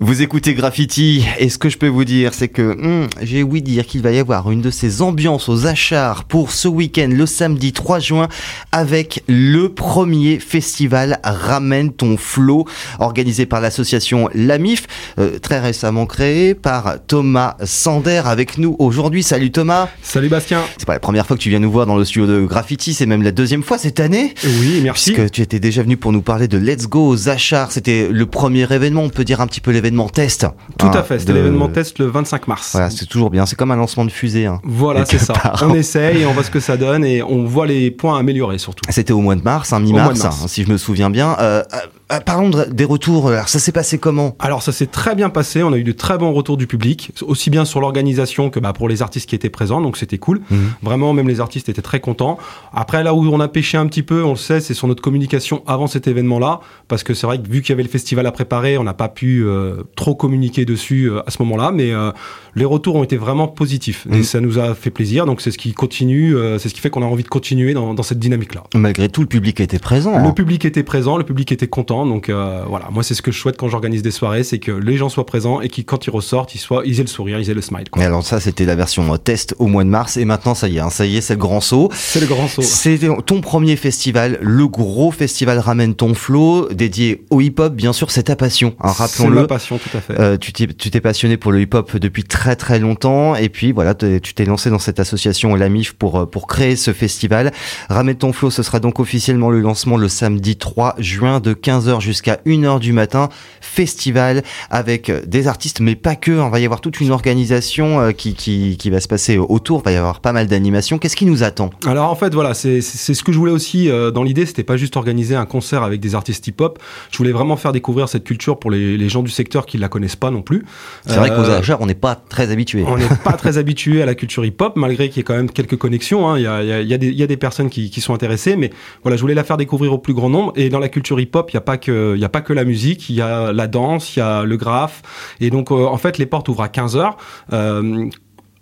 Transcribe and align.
Vous 0.00 0.22
écoutez 0.22 0.54
Graffiti 0.54 1.26
et 1.40 1.48
ce 1.48 1.58
que 1.58 1.68
je 1.68 1.76
peux 1.76 1.88
vous 1.88 2.04
dire, 2.04 2.32
c'est 2.32 2.46
que 2.46 2.62
hmm, 2.62 3.08
j'ai 3.20 3.42
ouï 3.42 3.62
dire 3.62 3.84
qu'il 3.84 4.00
va 4.00 4.12
y 4.12 4.20
avoir 4.20 4.48
une 4.52 4.62
de 4.62 4.70
ces 4.70 5.02
ambiances 5.02 5.48
aux 5.48 5.66
achars 5.66 6.22
pour 6.22 6.52
ce 6.52 6.68
week-end, 6.68 7.08
le 7.10 7.26
samedi 7.26 7.72
3 7.72 7.98
juin, 7.98 8.28
avec 8.70 9.24
le 9.26 9.70
premier 9.70 10.38
festival 10.38 11.18
Ramène 11.24 11.92
ton 11.92 12.16
flow, 12.16 12.64
organisé 13.00 13.44
par 13.44 13.60
l'association 13.60 14.30
Lamif, 14.34 14.86
euh, 15.18 15.40
très 15.40 15.58
récemment 15.58 16.06
créé 16.06 16.54
par 16.54 16.98
Thomas 17.08 17.56
Sander 17.64 18.22
avec 18.24 18.56
nous 18.56 18.76
aujourd'hui. 18.78 19.24
Salut 19.24 19.50
Thomas. 19.50 19.88
Salut 20.00 20.28
Bastien. 20.28 20.62
C'est 20.76 20.86
pas 20.86 20.92
la 20.92 21.00
première 21.00 21.26
fois 21.26 21.36
que 21.36 21.42
tu 21.42 21.50
viens 21.50 21.58
nous 21.58 21.72
voir 21.72 21.86
dans 21.86 21.96
le 21.96 22.04
studio 22.04 22.28
de 22.28 22.46
Graffiti, 22.46 22.94
c'est 22.94 23.06
même 23.06 23.24
la 23.24 23.32
deuxième 23.32 23.64
fois 23.64 23.78
cette 23.78 23.98
année. 23.98 24.32
Oui, 24.44 24.78
merci. 24.80 25.12
Puisque 25.12 25.32
tu 25.32 25.42
étais 25.42 25.58
déjà 25.58 25.82
venu 25.82 25.96
pour 25.96 26.12
nous 26.12 26.22
parler 26.22 26.46
de 26.46 26.56
Let's 26.56 26.86
Go 26.86 27.08
aux 27.08 27.28
achars. 27.28 27.72
C'était 27.72 28.08
le 28.12 28.26
premier 28.26 28.72
événement, 28.72 29.02
on 29.02 29.08
peut 29.08 29.24
dire 29.24 29.40
un 29.40 29.48
petit 29.48 29.60
peu 29.60 29.72
l'événement 29.72 29.87
test. 30.08 30.46
Tout 30.78 30.86
hein, 30.86 30.90
à 30.94 31.02
fait, 31.02 31.18
c'était 31.18 31.32
de- 31.32 31.38
l'événement 31.38 31.68
test 31.68 31.98
le 31.98 32.06
25 32.06 32.48
mars. 32.48 32.70
Voilà, 32.72 32.90
c'est 32.90 33.06
toujours 33.06 33.30
bien. 33.30 33.46
C'est 33.46 33.56
comme 33.56 33.70
un 33.70 33.76
lancement 33.76 34.04
de 34.04 34.10
fusée. 34.10 34.46
hein. 34.46 34.60
Voilà, 34.64 35.04
c'est 35.04 35.18
ça. 35.18 35.32
part. 35.32 35.62
On 35.66 35.74
essaye 35.74 36.22
et 36.22 36.26
on 36.26 36.32
voit 36.32 36.44
ce 36.44 36.50
que 36.50 36.60
ça 36.60 36.76
donne 36.76 37.04
et 37.04 37.22
on 37.22 37.44
voit 37.44 37.66
les 37.66 37.90
points 37.90 38.16
à 38.16 38.20
améliorer 38.20 38.58
surtout. 38.58 38.82
C'était 38.90 39.12
au 39.12 39.20
mois 39.20 39.34
de 39.36 39.42
mars, 39.42 39.72
hein, 39.72 39.80
mi-mars, 39.80 40.26
si 40.46 40.64
je 40.64 40.70
me 40.70 40.76
souviens 40.76 41.10
bien. 41.10 41.36
Euh, 41.40 41.62
euh, 42.10 42.16
euh, 42.16 42.20
parlons 42.20 42.50
de- 42.50 42.64
des 42.64 42.84
retours. 42.84 43.28
Alors, 43.30 43.48
ça 43.48 43.58
s'est 43.58 43.72
passé 43.72 43.98
comment 43.98 44.34
Alors 44.38 44.62
ça 44.62 44.72
s'est 44.72 44.86
très 44.86 45.14
bien 45.14 45.28
passé, 45.30 45.62
on 45.62 45.72
a 45.72 45.76
eu 45.78 45.84
de 45.84 45.92
très 45.92 46.18
bons 46.18 46.32
retours 46.32 46.56
du 46.56 46.66
public, 46.66 47.12
aussi 47.22 47.50
bien 47.50 47.64
sur 47.64 47.80
l'organisation 47.80 48.50
que 48.50 48.60
bah, 48.60 48.72
pour 48.72 48.88
les 48.88 49.02
artistes 49.02 49.28
qui 49.28 49.34
étaient 49.34 49.50
présents, 49.50 49.80
donc 49.80 49.96
c'était 49.96 50.18
cool. 50.18 50.40
Vraiment, 50.82 51.12
même 51.12 51.28
les 51.28 51.40
artistes 51.40 51.68
étaient 51.68 51.82
très 51.82 52.00
contents. 52.00 52.38
Après, 52.72 53.02
là 53.02 53.14
où 53.14 53.26
on 53.26 53.40
a 53.40 53.48
pêché 53.48 53.76
un 53.78 53.86
petit 53.86 54.02
peu, 54.02 54.22
on 54.24 54.30
le 54.30 54.36
sait, 54.36 54.60
c'est 54.60 54.74
sur 54.74 54.88
notre 54.88 55.02
communication 55.02 55.62
avant 55.66 55.86
cet 55.86 56.06
événement-là, 56.06 56.60
parce 56.88 57.02
que 57.02 57.14
c'est 57.14 57.26
vrai 57.26 57.38
que 57.40 57.48
vu 57.48 57.60
qu'il 57.62 57.70
y 57.70 57.72
avait 57.74 57.82
le 57.82 57.88
festival 57.88 58.26
à 58.26 58.32
préparer, 58.32 58.78
on 58.78 58.84
n'a 58.84 58.94
pas 58.94 59.08
pu 59.08 59.44
euh, 59.44 59.82
trop 59.96 60.14
communiquer 60.14 60.64
dessus 60.64 61.10
euh, 61.10 61.20
à 61.26 61.30
ce 61.30 61.42
moment-là, 61.42 61.70
mais 61.72 61.92
euh, 61.92 62.10
les 62.54 62.64
retours 62.64 62.96
ont 62.96 63.04
été 63.04 63.16
vraiment 63.16 63.48
positifs 63.48 64.06
Mhm. 64.06 64.14
et 64.14 64.22
ça 64.22 64.40
nous 64.40 64.58
a 64.58 64.74
fait 64.74 64.90
plaisir. 64.90 65.26
Donc 65.26 65.40
c'est 65.40 65.50
ce 65.50 65.58
qui 65.58 65.72
continue, 65.72 66.34
euh, 66.36 66.58
c'est 66.58 66.68
ce 66.68 66.74
qui 66.74 66.80
fait 66.80 66.90
qu'on 66.90 67.02
a 67.02 67.06
envie 67.06 67.22
de 67.22 67.28
continuer 67.28 67.74
dans, 67.74 67.94
dans 67.94 68.02
cette 68.02 68.18
dynamique-là. 68.18 68.64
Malgré 68.74 69.08
tout, 69.08 69.20
le 69.20 69.26
public 69.26 69.60
était 69.60 69.78
présent. 69.78 70.18
Le 70.18 70.24
hein. 70.26 70.30
public 70.32 70.64
était 70.64 70.82
présent, 70.82 71.16
le 71.16 71.24
public 71.24 71.52
était 71.52 71.68
content, 71.68 71.97
donc 72.06 72.28
euh, 72.28 72.62
voilà. 72.66 72.88
Moi, 72.90 73.02
c'est 73.02 73.14
ce 73.14 73.22
que 73.22 73.30
je 73.32 73.38
souhaite 73.38 73.56
quand 73.56 73.68
j'organise 73.68 74.02
des 74.02 74.10
soirées, 74.10 74.44
c'est 74.44 74.58
que 74.58 74.72
les 74.72 74.96
gens 74.96 75.08
soient 75.08 75.26
présents 75.26 75.60
et 75.60 75.68
qu'ils, 75.68 75.84
quand 75.84 76.06
ils 76.06 76.10
ressortent, 76.10 76.54
ils 76.54 76.58
soient, 76.58 76.82
ils 76.84 76.98
aient 77.00 77.04
le 77.04 77.08
sourire, 77.08 77.38
ils 77.38 77.50
aient 77.50 77.54
le 77.54 77.60
smile. 77.62 77.88
quoi. 77.90 78.00
Mais 78.00 78.06
alors 78.06 78.24
ça, 78.24 78.40
c'était 78.40 78.64
la 78.64 78.74
version 78.76 79.12
euh, 79.12 79.16
test 79.16 79.54
au 79.58 79.66
mois 79.66 79.84
de 79.84 79.88
mars. 79.88 80.16
Et 80.16 80.24
maintenant, 80.24 80.54
ça 80.54 80.68
y 80.68 80.76
est, 80.76 80.80
hein, 80.80 80.90
ça 80.90 81.06
y 81.06 81.16
est, 81.16 81.20
c'est 81.20 81.34
le 81.34 81.40
grand 81.40 81.60
saut. 81.60 81.88
C'est 81.92 82.20
le 82.20 82.26
grand 82.26 82.48
saut. 82.48 82.62
C'était 82.62 83.08
ton 83.26 83.40
premier 83.40 83.76
festival, 83.76 84.38
le 84.40 84.66
gros 84.68 85.10
festival 85.10 85.58
Ramène 85.58 85.94
ton 85.94 86.14
flow, 86.14 86.68
dédié 86.72 87.24
au 87.30 87.40
hip-hop, 87.40 87.74
bien 87.74 87.92
sûr, 87.92 88.10
c'est 88.10 88.24
ta 88.24 88.36
passion, 88.36 88.74
hein, 88.80 88.92
C'est 88.94 89.02
rappelons-le. 89.02 89.42
ma 89.42 89.46
passion, 89.46 89.78
tout 89.78 89.96
à 89.96 90.00
fait. 90.00 90.18
Euh, 90.18 90.36
tu 90.36 90.52
t'es 90.52 91.00
passionné 91.00 91.36
pour 91.36 91.52
le 91.52 91.60
hip-hop 91.60 91.96
depuis 91.96 92.24
très 92.24 92.56
très 92.56 92.78
longtemps 92.78 93.34
et 93.34 93.48
puis 93.48 93.72
voilà 93.72 93.94
tu 93.94 94.34
t'es 94.34 94.44
lancé 94.44 94.70
dans 94.70 94.78
cette 94.78 95.00
association 95.00 95.54
Lamif 95.54 95.92
pour 95.92 96.18
euh, 96.20 96.26
pour 96.26 96.46
créer 96.46 96.76
ce 96.76 96.92
festival. 96.92 97.52
Ramène 97.88 98.16
ton 98.16 98.32
flow, 98.32 98.50
ce 98.50 98.62
sera 98.62 98.80
donc 98.80 99.00
officiellement 99.00 99.50
le 99.50 99.60
lancement 99.60 99.96
le 99.96 100.08
samedi 100.08 100.56
3 100.56 100.96
juin 100.98 101.40
de 101.40 101.52
15h 101.88 102.00
jusqu'à 102.00 102.38
1h 102.46 102.80
du 102.80 102.92
matin. 102.92 103.28
Festival 103.60 104.42
avec 104.70 105.10
euh, 105.10 105.22
des 105.26 105.46
artistes 105.46 105.80
mais 105.80 105.94
pas 105.94 106.16
que, 106.16 106.32
hein. 106.32 106.46
il 106.46 106.52
va 106.52 106.60
y 106.60 106.64
avoir 106.64 106.80
toute 106.80 107.00
une 107.00 107.10
organisation 107.10 108.00
euh, 108.00 108.12
qui, 108.12 108.34
qui 108.34 108.76
qui 108.76 108.90
va 108.90 109.00
se 109.00 109.08
passer 109.08 109.38
autour, 109.38 109.80
il 109.80 109.84
va 109.84 109.92
y 109.92 109.96
avoir 109.96 110.20
pas 110.20 110.32
mal 110.32 110.46
d'animations. 110.46 110.98
Qu'est-ce 110.98 111.16
qui 111.16 111.26
nous 111.26 111.42
attend? 111.42 111.70
Alors 111.86 112.10
en 112.10 112.14
fait, 112.14 112.34
voilà, 112.34 112.54
c'est, 112.54 112.80
ce 112.80 113.22
que 113.22 113.32
je 113.32 113.38
voulais 113.38 113.52
aussi 113.52 113.88
euh, 113.88 114.10
dans 114.10 114.22
l'idée. 114.22 114.46
C'était 114.46 114.64
pas 114.64 114.76
juste 114.76 114.96
organiser 114.96 115.34
un 115.34 115.46
concert 115.46 115.82
avec 115.82 116.00
des 116.00 116.14
artistes 116.14 116.46
hip-hop. 116.46 116.78
Je 117.10 117.18
voulais 117.18 117.32
vraiment 117.32 117.56
faire 117.56 117.72
découvrir 117.72 118.08
cette 118.08 118.24
culture 118.24 118.58
pour 118.58 118.70
les, 118.70 118.96
les 118.96 119.08
gens 119.08 119.22
du 119.22 119.30
secteur 119.30 119.66
qui 119.66 119.78
la 119.78 119.88
connaissent 119.88 120.16
pas 120.16 120.30
non 120.30 120.42
plus. 120.42 120.64
C'est 121.06 121.16
vrai 121.16 121.30
qu'aux 121.30 121.50
agents, 121.50 121.78
on 121.80 121.86
n'est 121.86 121.94
pas 121.94 122.14
très 122.16 122.50
habitués. 122.50 122.84
On 122.86 122.96
n'est 122.96 123.06
pas 123.24 123.32
très 123.32 123.58
habitué 123.58 124.02
à 124.02 124.06
la 124.06 124.14
culture 124.14 124.44
hip-hop, 124.44 124.76
malgré 124.76 125.08
qu'il 125.08 125.18
y 125.18 125.20
ait 125.20 125.24
quand 125.24 125.36
même 125.36 125.50
quelques 125.50 125.76
connexions. 125.76 126.28
hein. 126.28 126.38
Il, 126.38 126.42
y 126.42 126.46
a, 126.46 126.62
il, 126.62 126.86
y 126.86 126.94
y 126.94 126.98
il 127.08 127.14
y 127.14 127.22
a 127.22 127.26
des 127.26 127.36
personnes 127.36 127.70
qui, 127.70 127.90
qui 127.90 128.00
sont 128.00 128.14
intéressées, 128.14 128.56
mais 128.56 128.70
voilà, 129.02 129.16
je 129.16 129.22
voulais 129.22 129.34
la 129.34 129.44
faire 129.44 129.56
découvrir 129.56 129.92
au 129.92 129.98
plus 129.98 130.14
grand 130.14 130.30
nombre. 130.30 130.52
Et 130.56 130.68
dans 130.68 130.78
la 130.78 130.88
culture 130.88 131.18
hip-hop, 131.20 131.50
il 131.52 131.56
n'y 131.56 131.58
a 131.58 131.62
pas 131.62 131.77
que, 131.78 132.14
il 132.14 132.20
y 132.20 132.24
a 132.24 132.28
pas 132.28 132.40
que 132.40 132.52
la 132.52 132.64
musique, 132.64 133.08
il 133.08 133.16
y 133.16 133.22
a 133.22 133.52
la 133.52 133.66
danse, 133.66 134.16
il 134.16 134.20
y 134.20 134.22
a 134.22 134.44
le 134.44 134.56
graphe. 134.56 135.02
Et 135.40 135.50
donc, 135.50 135.70
euh, 135.70 135.86
en 135.86 135.96
fait, 135.96 136.18
les 136.18 136.26
portes 136.26 136.48
ouvrent 136.48 136.62
à 136.62 136.68
15 136.68 136.96
heures 136.96 137.16
euh, 137.52 138.06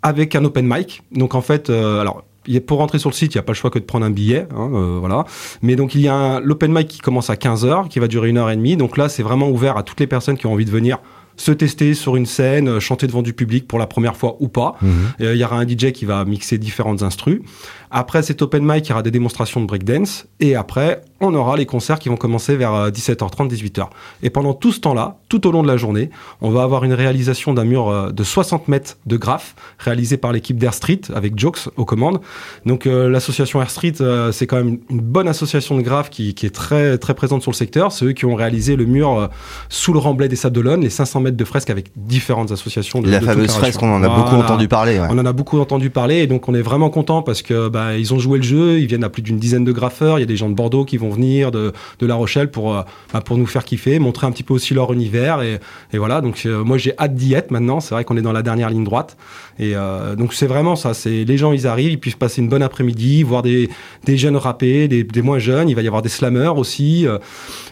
avec 0.01 0.35
un 0.35 0.45
open 0.45 0.67
mic. 0.67 1.03
Donc, 1.11 1.35
en 1.35 1.41
fait, 1.41 1.69
euh, 1.69 2.01
alors. 2.01 2.23
Pour 2.65 2.77
rentrer 2.77 2.97
sur 2.97 3.09
le 3.09 3.13
site, 3.13 3.35
il 3.35 3.37
n'y 3.37 3.41
a 3.41 3.43
pas 3.43 3.51
le 3.51 3.57
choix 3.57 3.69
que 3.69 3.77
de 3.77 3.83
prendre 3.83 4.05
un 4.05 4.09
billet, 4.09 4.47
hein, 4.55 4.69
voilà. 5.01 5.25
Mais 5.61 5.75
donc 5.75 5.95
il 5.95 5.99
y 5.99 6.07
a 6.07 6.39
l'open 6.39 6.71
mic 6.71 6.87
qui 6.87 6.99
commence 6.99 7.29
à 7.29 7.35
15 7.35 7.65
heures, 7.65 7.89
qui 7.89 7.99
va 7.99 8.07
durer 8.07 8.29
une 8.29 8.37
heure 8.37 8.49
et 8.49 8.55
demie. 8.55 8.77
Donc 8.77 8.95
là, 8.95 9.09
c'est 9.09 9.21
vraiment 9.21 9.49
ouvert 9.49 9.75
à 9.75 9.83
toutes 9.83 9.99
les 9.99 10.07
personnes 10.07 10.37
qui 10.37 10.45
ont 10.45 10.53
envie 10.53 10.63
de 10.63 10.71
venir 10.71 10.99
se 11.37 11.51
tester 11.51 11.93
sur 11.93 12.15
une 12.15 12.25
scène, 12.25 12.67
euh, 12.67 12.79
chanter 12.79 13.07
devant 13.07 13.21
du 13.21 13.33
public 13.33 13.67
pour 13.67 13.79
la 13.79 13.87
première 13.87 14.15
fois 14.15 14.35
ou 14.39 14.47
pas. 14.47 14.75
Mhm. 14.81 14.91
Euh, 15.21 15.35
Il 15.35 15.39
y 15.39 15.45
aura 15.45 15.57
un 15.57 15.67
DJ 15.67 15.91
qui 15.91 16.05
va 16.05 16.25
mixer 16.25 16.57
différentes 16.57 17.03
instrus. 17.03 17.41
Après 17.89 18.21
cet 18.21 18.41
open 18.41 18.65
mic, 18.65 18.85
il 18.85 18.89
y 18.89 18.91
aura 18.91 19.03
des 19.03 19.11
démonstrations 19.11 19.61
de 19.61 19.65
breakdance. 19.65 20.25
Et 20.41 20.55
après, 20.55 21.01
on 21.21 21.33
aura 21.33 21.55
les 21.55 21.65
concerts 21.65 21.99
qui 21.99 22.09
vont 22.09 22.17
commencer 22.17 22.57
vers 22.57 22.73
euh, 22.73 22.89
17h30, 22.89 23.49
18h. 23.49 23.87
Et 24.23 24.29
pendant 24.29 24.53
tout 24.53 24.71
ce 24.71 24.79
temps-là, 24.81 25.17
tout 25.29 25.47
au 25.47 25.51
long 25.51 25.63
de 25.63 25.67
la 25.67 25.77
journée, 25.77 26.09
on 26.41 26.49
va 26.49 26.63
avoir 26.63 26.83
une 26.83 26.93
réalisation 26.93 27.53
d'un 27.53 27.63
mur 27.63 27.87
euh, 27.87 28.11
de 28.11 28.23
60 28.23 28.67
mètres 28.67 28.97
de 29.05 29.15
graphe 29.17 29.55
réalisé 29.79 30.17
par 30.17 30.31
l'équipe 30.31 30.57
d'Air 30.57 30.73
Street 30.73 31.01
avec 31.13 31.37
Jokes 31.39 31.69
aux 31.77 31.85
commandes. 31.85 32.19
Donc 32.65 32.85
euh, 32.85 33.09
l'association 33.09 33.61
Air 33.61 33.69
Street, 33.69 33.93
euh, 34.01 34.31
c'est 34.31 34.47
quand 34.47 34.57
même 34.57 34.79
une 34.89 35.01
bonne 35.01 35.27
association 35.27 35.77
de 35.77 35.81
graphes 35.81 36.09
qui, 36.09 36.33
qui 36.33 36.45
est 36.45 36.53
très, 36.53 36.97
très 36.97 37.13
présente 37.13 37.41
sur 37.41 37.51
le 37.51 37.55
secteur. 37.55 37.91
C'est 37.91 38.05
eux 38.05 38.13
qui 38.13 38.25
ont 38.25 38.35
réalisé 38.35 38.75
le 38.75 38.85
mur 38.85 39.17
euh, 39.17 39.27
sous 39.69 39.93
le 39.93 39.99
remblai 39.99 40.27
des 40.27 40.35
Sables 40.35 40.55
d'Olonne, 40.55 40.81
les 40.81 40.89
500 40.89 41.21
mètres 41.21 41.26
de 41.35 41.43
fresques 41.43 41.69
avec 41.69 41.87
différentes 41.95 42.51
associations. 42.51 43.01
De, 43.01 43.09
La 43.09 43.19
de 43.19 43.25
fameuse 43.25 43.51
fresque, 43.51 43.81
on 43.83 43.93
en 43.93 44.03
a 44.03 44.07
Voilà. 44.07 44.23
beaucoup 44.23 44.35
entendu 44.35 44.67
parler. 44.67 44.99
ouais. 44.99 45.07
On 45.09 45.17
en 45.17 45.25
a 45.25 45.33
beaucoup 45.33 45.59
entendu 45.59 45.89
parler 45.89 46.17
et 46.17 46.27
donc 46.27 46.47
on 46.47 46.53
est 46.55 46.61
vraiment 46.61 46.89
content 46.89 47.21
parce 47.21 47.41
que 47.41 47.67
bah, 47.69 47.97
ils 47.97 48.13
ont 48.13 48.19
joué 48.19 48.37
le 48.37 48.43
jeu, 48.43 48.79
ils 48.79 48.87
viennent 48.87 49.03
à 49.03 49.09
plus 49.09 49.21
d'une 49.21 49.37
dizaine 49.39 49.63
de 49.65 49.71
graffeurs, 49.71 50.17
il 50.17 50.21
y 50.21 50.23
a 50.23 50.27
des 50.27 50.37
gens 50.37 50.49
de 50.49 50.53
Bordeaux 50.55 50.85
qui 50.85 50.97
vont 50.97 51.09
venir, 51.09 51.51
de, 51.51 51.73
de 51.99 52.05
La 52.05 52.15
Rochelle 52.15 52.49
pour, 52.51 52.75
euh, 52.75 52.81
bah, 53.13 53.21
pour 53.21 53.37
nous 53.37 53.45
faire 53.47 53.65
kiffer, 53.65 53.99
montrer 53.99 54.27
un 54.27 54.31
petit 54.31 54.43
peu 54.43 54.53
aussi 54.53 54.73
leur 54.73 54.93
univers 54.93 55.41
et, 55.41 55.59
et 55.93 55.97
voilà. 55.97 56.21
Donc 56.21 56.43
euh, 56.45 56.63
moi 56.63 56.77
j'ai 56.77 56.93
hâte 56.97 57.15
d'y 57.15 57.33
être 57.33 57.51
maintenant. 57.51 57.79
C'est 57.79 57.93
vrai 57.95 58.03
qu'on 58.03 58.17
est 58.17 58.21
dans 58.21 58.31
la 58.33 58.41
dernière 58.43 58.69
ligne 58.69 58.83
droite 58.83 59.17
et 59.59 59.71
euh, 59.75 60.15
donc 60.15 60.33
c'est 60.33 60.47
vraiment 60.47 60.75
ça. 60.75 60.93
C'est 60.93 61.23
les 61.23 61.37
gens 61.37 61.51
ils 61.51 61.67
arrivent, 61.67 61.91
ils 61.91 61.99
puissent 61.99 62.15
passer 62.15 62.41
une 62.41 62.49
bonne 62.49 62.63
après-midi, 62.63 63.23
voir 63.23 63.41
des, 63.41 63.69
des 64.05 64.17
jeunes 64.17 64.35
rapper, 64.37 64.87
des, 64.87 65.03
des 65.03 65.21
moins 65.21 65.39
jeunes. 65.39 65.69
Il 65.69 65.75
va 65.75 65.81
y 65.81 65.87
avoir 65.87 66.01
des 66.01 66.09
slammers 66.09 66.53
aussi 66.57 67.07
euh, 67.07 67.17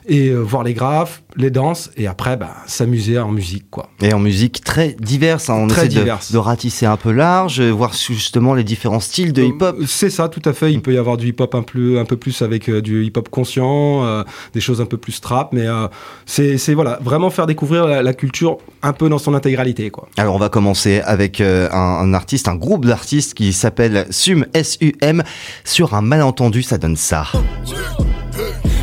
et 0.08 0.32
voir 0.34 0.64
les 0.64 0.74
graphes, 0.74 1.22
les 1.38 1.52
danses 1.52 1.90
et 1.98 2.08
après 2.08 2.38
bah, 2.38 2.56
s'amuser 2.66 3.20
en 3.20 3.32
musique 3.32 3.66
quoi. 3.70 3.90
Et 4.02 4.14
en 4.14 4.20
musique 4.20 4.64
très 4.64 4.96
diverse, 5.00 5.50
hein. 5.50 5.56
on 5.56 5.68
Très 5.68 5.86
essaie 5.88 5.96
de- 5.96 6.00
diverse. 6.02 6.32
De, 6.32 6.38
ratisser 6.38 6.86
un 6.86 6.98
peu 6.98 7.12
large, 7.12 7.60
euh, 7.60 7.72
voir 7.72 7.94
justement 7.94 8.54
les 8.54 8.64
différents 8.64 9.00
styles 9.00 9.34
de 9.34 9.44
hip-hop. 9.44 9.78
Euh, 9.80 9.86
C'est 9.88 10.10
ça, 10.10 10.30
tout 10.30 10.42
à 10.46 10.54
fait. 10.54 10.72
Il 10.72 10.82
peut 10.82 10.94
y 10.94 10.98
avoir 10.98 11.18
du 11.18 11.28
hip-hop 11.30 11.54
un 11.56 11.64
peu, 11.64 12.00
un 12.00 12.06
peu 12.06 12.18
plus 12.18 12.42
avec 12.42 12.70
euh, 12.70 12.82
du 12.82 13.04
hip-hop 13.06 13.30
conscient, 13.30 14.04
euh, 14.06 14.24
des 14.54 14.62
choses 14.62 14.82
un 14.82 14.86
peu 14.86 14.98
plus 14.98 15.20
trap, 15.22 15.54
mais 15.54 15.68
euh, 15.68 15.88
c'est 16.26 16.58
c'est, 16.58 16.74
voilà, 16.74 17.00
vraiment 17.02 17.30
faire 17.30 17.48
découvrir 17.48 17.86
la, 17.88 18.02
la 18.04 18.14
culture 18.14 18.58
un 18.82 18.94
peu 18.94 19.10
dans 19.10 19.18
son 19.18 19.34
intégralité, 19.34 19.90
quoi. 19.90 20.08
Alors 20.18 20.36
on 20.36 20.40
va 20.40 20.50
commencer 20.50 21.02
avec 21.06 21.42
euh, 21.42 21.68
un, 21.72 21.78
un 21.78 22.14
artiste, 22.14 22.48
un 22.48 22.56
groupe 22.56 22.86
d'artistes 22.86 23.34
qui 23.34 23.52
s'appelle 23.54 24.06
SUM, 24.12 24.46
S-U-M. 24.54 25.24
Sur 25.64 25.94
un 25.96 26.02
malentendu, 26.02 26.64
ça 26.64 26.78
donne 26.78 26.96
ça. 26.96 27.26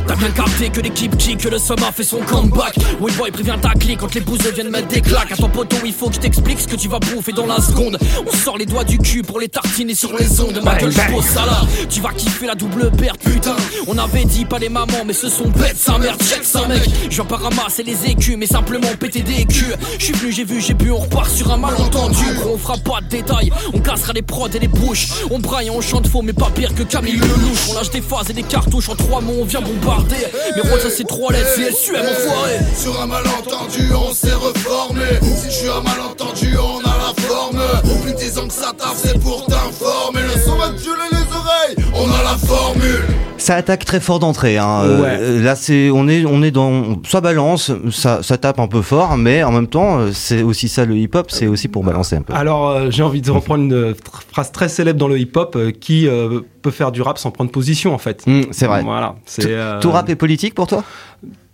T'as 0.07 0.17
bien 0.17 0.31
capté 0.31 0.69
que 0.69 0.81
l'équipe 0.81 1.17
kick, 1.17 1.39
que 1.39 1.49
le 1.49 1.59
Soma 1.59 1.93
fait 1.93 2.03
son 2.05 2.19
comeback. 2.19 2.75
Oui, 3.01 3.13
boy, 3.17 3.31
préviens 3.31 3.59
ta 3.59 3.71
clique 3.71 4.01
quand 4.01 4.15
les 4.15 4.21
bouseux 4.21 4.51
viennent 4.53 4.71
mettre 4.71 4.89
des 4.89 5.01
claques. 5.01 5.33
À 5.33 5.37
ton 5.37 5.49
poteau, 5.49 5.77
il 5.85 5.93
faut 5.93 6.09
que 6.09 6.17
je 6.17 6.21
t'explique 6.21 6.61
ce 6.61 6.67
que 6.67 6.77
tu 6.77 6.89
vas 6.89 6.99
bouffer 6.99 7.33
dans 7.33 7.47
la 7.47 7.61
seconde. 7.61 7.99
On 8.27 8.37
sort 8.37 8.59
les 8.59 8.67
doigts 8.67 8.85
du 8.85 8.99
cul 8.99 9.23
pour 9.23 9.39
les 9.41 9.49
tartiner 9.49 9.95
sur 9.95 10.17
les 10.17 10.41
ondes. 10.41 10.61
Ma 10.65 10.77
gueule, 10.77 10.91
je 10.93 11.23
ça. 11.23 11.45
Tu 11.89 12.01
vas 12.01 12.13
kiffer 12.13 12.47
la 12.47 12.55
double 12.55 12.91
perte, 12.91 13.21
putain. 13.21 13.57
On 13.87 13.97
avait 13.97 14.25
dit 14.25 14.45
pas 14.45 14.59
les 14.59 14.69
mamans, 14.69 15.05
mais 15.07 15.13
ce 15.13 15.29
sont 15.29 15.49
bêtes, 15.49 15.79
sa 15.79 15.99
merde, 15.99 16.21
check 16.23 16.45
ça, 16.45 16.67
mec. 16.67 16.83
Je 17.05 17.15
viens 17.15 17.25
pas 17.25 17.37
ramasser 17.37 17.83
les 17.83 18.11
écus, 18.11 18.37
mais 18.37 18.47
simplement 18.47 18.89
péter 18.99 19.23
des 19.23 19.45
culs. 19.45 19.77
Je 19.99 20.05
suis 20.05 20.15
venu, 20.15 20.33
j'ai 20.33 20.45
vu, 20.45 20.61
j'ai 20.61 20.75
bu, 20.75 20.91
on 20.91 20.99
repart 20.99 21.31
sur 21.31 21.53
un 21.53 21.57
malentendu. 21.57 22.25
On 22.53 22.59
fera 22.59 22.77
pas 22.79 23.01
de 23.03 23.09
détails. 23.09 23.53
On 23.73 23.79
cassera 23.79 24.13
les 24.13 24.23
prods 24.23 24.49
et 24.49 24.59
les 24.59 24.69
bouches. 24.69 25.09
On 25.31 25.39
braille, 25.39 25.71
on 25.71 25.81
chante 25.81 26.09
faux, 26.09 26.23
mais 26.23 26.33
pas 26.33 26.51
pire 26.51 26.75
que 26.75 26.83
Camille 26.83 27.17
Lelouch. 27.17 27.71
On 27.71 27.75
lâche 27.75 27.91
des 27.91 28.01
phases 28.01 28.31
et 28.31 28.33
des 28.33 28.43
cartouches 28.43 28.89
en 28.89 28.97
trois 28.97 29.21
mots, 29.21 29.37
on 29.41 29.45
vient 29.45 29.61
bombarder. 29.61 29.92
Mais 30.55 30.71
roi, 30.71 30.81
ça 30.81 30.91
c'est 30.91 31.07
trois 31.07 31.33
lettres, 31.33 31.51
c'est 31.57 31.73
SUM, 31.73 31.97
enfoiré. 31.97 32.59
Sur 32.77 33.01
un 33.01 33.07
malentendu, 33.07 33.93
on 33.95 34.13
s'est 34.13 34.33
reformé. 34.33 35.05
Si 35.23 35.51
je 35.51 35.55
suis 35.55 35.69
un 35.69 35.81
malentendu, 35.81 36.57
on 36.59 36.81
a 36.81 36.97
la 36.99 37.23
forme. 37.23 37.61
Plus 38.03 38.15
disant 38.15 38.47
que 38.49 38.55
ça 38.55 38.73
tape, 38.77 38.97
c'est 38.97 39.19
pour 39.21 39.47
t'informer. 39.47 40.22
Ça 43.43 43.57
attaque 43.57 43.85
très 43.85 43.99
fort 43.99 44.21
d'entrée. 44.21 44.57
Hein. 44.57 44.83
Euh, 44.85 45.03
Ouais. 45.03 45.43
là, 45.43 45.57
c'est 45.57 45.91
on 45.91 46.07
est 46.07 46.25
on 46.25 46.43
est 46.45 46.53
dans 46.53 47.03
ça 47.05 47.21
balance, 47.21 47.73
ça 47.91 48.23
ça 48.23 48.39
tape 48.39 48.61
un 48.61 48.69
peu 48.69 48.83
fort, 48.83 49.17
mais 49.17 49.43
en 49.43 49.51
même 49.51 49.67
temps, 49.67 49.99
euh, 49.99 50.11
c'est 50.13 50.43
aussi 50.43 50.69
ça 50.69 50.85
le 50.85 50.97
hip-hop, 50.97 51.29
c'est 51.31 51.49
aussi 51.49 51.67
pour 51.67 51.83
balancer 51.83 52.15
un 52.17 52.23
peu. 52.23 52.33
Alors, 52.35 52.69
euh, 52.71 52.87
j'ai 52.91 53.03
envie 53.03 53.21
de 53.21 53.31
reprendre 53.33 53.65
une 53.65 53.73
euh, 53.75 53.95
phrase 54.31 54.53
très 54.53 54.69
célèbre 54.69 55.01
dans 55.01 55.09
le 55.09 55.19
hip-hop 55.19 55.57
euh, 55.57 55.73
qui 55.73 56.07
euh, 56.07 56.41
peut 56.63 56.71
faire 56.71 56.93
du 56.93 57.03
rap 57.03 57.19
sans 57.19 57.33
prendre 57.33 57.51
position, 57.51 57.93
en 57.93 57.99
fait. 57.99 58.23
Hmm, 58.29 58.43
c'est 58.53 58.67
vrai. 58.67 58.83
Voilà. 58.85 59.17
C'est, 59.27 59.47
euh, 59.47 59.81
Tout 59.81 59.91
rap 59.91 60.09
est 60.09 60.15
politique 60.15 60.55
pour 60.55 60.69
toi? 60.69 60.85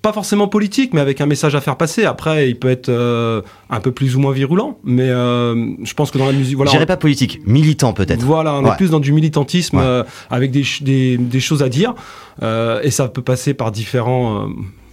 Pas 0.02 0.12
forcément 0.12 0.46
politique, 0.46 0.92
mais 0.94 1.00
avec 1.00 1.20
un 1.20 1.26
message 1.26 1.54
à 1.56 1.60
faire 1.60 1.76
passer. 1.76 2.04
Après, 2.04 2.48
il 2.48 2.56
peut 2.58 2.70
être 2.70 2.88
euh, 2.88 3.40
un 3.70 3.80
peu 3.80 3.92
plus 3.92 4.16
ou 4.16 4.20
moins 4.20 4.32
virulent, 4.32 4.78
mais 4.84 5.08
euh, 5.08 5.72
je 5.82 5.94
pense 5.94 6.10
que 6.10 6.18
dans 6.18 6.26
la 6.26 6.32
musique, 6.32 6.56
voilà, 6.56 6.70
Je 6.70 6.76
dirais 6.76 6.86
pas 6.86 6.96
politique, 6.96 7.40
militant 7.46 7.92
peut-être. 7.92 8.22
voilà, 8.22 8.54
on 8.54 8.64
Ouais. 8.64 8.70
est 8.72 8.76
plus 8.76 8.90
dans 8.90 9.00
du 9.00 9.12
militantisme 9.12 9.76
Ouais. 9.78 9.82
euh, 9.84 10.04
avec 10.30 10.50
des, 10.50 10.64
des, 10.80 11.18
des 11.18 11.40
choses 11.40 11.62
à 11.62 11.68
dire, 11.68 11.94
euh, 12.42 12.80
et 12.82 12.90
ça 12.90 13.08
peut 13.08 13.22
passer 13.22 13.52
par 13.54 13.70
différents 13.70 14.46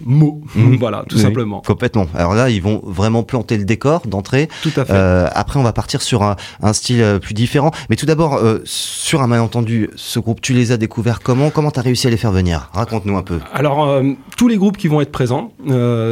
mots, 0.04 0.42
Mhm. 0.54 0.76
voilà, 0.78 1.04
tout 1.08 1.16
Oui, 1.16 1.22
simplement. 1.22 1.62
Complètement. 1.66 2.06
Alors 2.14 2.34
là, 2.34 2.50
ils 2.50 2.60
vont 2.60 2.82
vraiment 2.84 3.22
planter 3.22 3.56
le 3.56 3.64
décor 3.64 4.02
d'entrée. 4.06 4.48
Tout 4.62 4.70
à 4.76 4.84
fait. 4.84 4.92
Euh, 4.92 5.26
après, 5.32 5.58
on 5.58 5.62
va 5.62 5.72
partir 5.72 6.02
sur 6.02 6.22
un, 6.22 6.36
un 6.62 6.72
style 6.74 7.18
plus 7.22 7.32
différent. 7.32 7.70
Mais 7.88 7.96
tout 7.96 8.04
d'abord, 8.04 8.34
euh, 8.34 8.58
sur 8.64 9.22
un 9.22 9.26
malentendu, 9.26 9.88
ce 9.96 10.18
groupe, 10.18 10.42
tu 10.42 10.52
les 10.52 10.70
as 10.72 10.76
découverts 10.76 11.20
comment? 11.22 11.48
Comment 11.50 11.70
t'as 11.70 11.80
réussi 11.80 12.06
à 12.06 12.10
les 12.10 12.18
faire 12.18 12.32
venir? 12.32 12.68
Raconte-nous 12.74 13.16
un 13.16 13.22
peu. 13.22 13.38
Alors 13.54 13.88
euh, 13.88 14.02
tous 14.36 14.48
les 14.48 14.56
groupes 14.58 14.76
qui 14.76 14.88
vont 14.88 15.00
être 15.00 15.12
présents, 15.12 15.52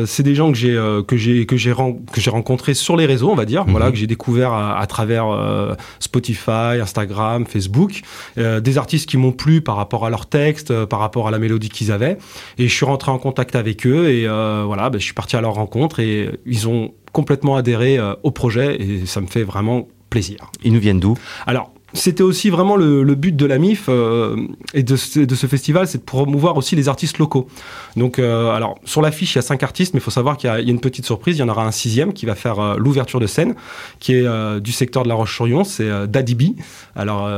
c'est 0.06 0.22
des 0.22 0.34
gens 0.34 0.50
que 0.50 0.56
j'ai 0.56 0.81
que 1.06 1.16
j'ai 1.19 1.44
que 1.44 1.56
j'ai 1.58 1.72
ren- 1.72 1.99
rencontrés 2.55 2.75
sur 2.75 2.97
les 2.97 3.06
réseaux, 3.06 3.31
on 3.31 3.35
va 3.35 3.45
dire, 3.47 3.65
Mhm. 3.65 3.71
voilà 3.73 3.91
que 3.91 3.97
j'ai 3.97 4.06
découvert 4.06 4.53
à, 4.53 4.79
à 4.79 4.87
travers 4.87 5.27
euh, 5.29 5.75
Spotify, 5.99 6.79
Instagram, 6.81 7.47
Facebook, 7.47 8.03
euh, 8.39 8.61
des 8.61 8.79
artistes 8.79 9.09
qui 9.09 9.17
m'ont 9.17 9.33
plu 9.33 9.61
par 9.61 9.77
rapport 9.77 10.06
à 10.06 10.11
leur 10.11 10.27
texte, 10.27 10.71
euh, 10.71 10.87
par 10.87 11.01
rapport 11.01 11.27
à 11.29 11.31
la 11.31 11.39
mélodie 11.39 11.69
qu'ils 11.69 11.91
avaient, 11.91 12.17
et 12.59 12.69
je 12.69 12.75
suis 12.75 12.87
rentré 12.87 13.11
en 13.11 13.19
contact 13.19 13.56
avec 13.56 13.87
eux 13.87 14.09
et 14.09 14.27
voilà, 14.65 14.89
ben, 14.91 14.99
je 14.99 15.05
suis 15.05 15.15
parti 15.15 15.37
à 15.37 15.41
leur 15.41 15.55
rencontre 15.55 16.01
et 16.01 16.31
ils 16.47 16.69
ont 16.69 16.93
complètement 17.12 17.56
adhéré 17.56 17.99
au 18.23 18.31
projet 18.31 18.81
et 18.81 19.07
ça 19.07 19.21
me 19.21 19.27
fait 19.27 19.43
vraiment 19.45 19.89
plaisir. 20.11 20.39
Ils 20.62 20.73
nous 20.73 20.81
viennent 20.81 21.00
d'où? 21.00 21.17
Alors, 21.47 21.74
c'était 21.94 22.23
aussi 22.23 22.50
vraiment 22.50 22.76
le, 22.76 23.14
but 23.14 23.35
de 23.35 23.46
la 23.46 23.58
MIF 23.58 23.87
euh, 23.88 24.37
et 24.75 24.82
de 24.82 24.96
ce, 24.96 25.46
festival, 25.46 25.87
c'est 25.87 25.99
de 25.99 26.02
promouvoir 26.02 26.56
aussi 26.56 26.76
les 26.76 26.88
artistes 26.88 27.19
locaux. 27.19 27.46
Donc, 27.96 28.19
euh, 28.19 28.50
alors 28.50 28.79
sur 28.85 29.00
l'affiche, 29.00 29.35
il 29.35 29.37
y 29.37 29.38
a 29.38 29.43
cinq 29.43 29.62
artistes, 29.62 29.94
mais 29.94 30.00
il 30.00 30.02
faut 30.02 30.11
savoir 30.11 30.37
qu'il 30.37 30.50
y, 30.50 30.52
a- 30.52 30.61
une 30.61 30.81
petite 30.81 31.06
surprise. 31.06 31.37
Il 31.37 31.41
y 31.41 31.43
en 31.43 31.49
aura 31.49 31.64
un 31.64 31.70
sixième 31.70 32.12
qui 32.12 32.26
va 32.26 32.35
faire 32.35 32.58
euh, 32.58 32.76
l'ouverture 32.79 33.20
de 33.20 33.26
scène, 33.26 33.55
qui 34.00 34.14
est 34.14 34.26
euh, 34.26 34.61
du 34.61 34.73
secteur 34.73 35.05
de 35.05 35.08
La 35.08 35.14
Roche-sur-Yon. 35.14 35.64
C'est 35.64 35.88
B. 36.35 36.43
Alors, 36.96 37.29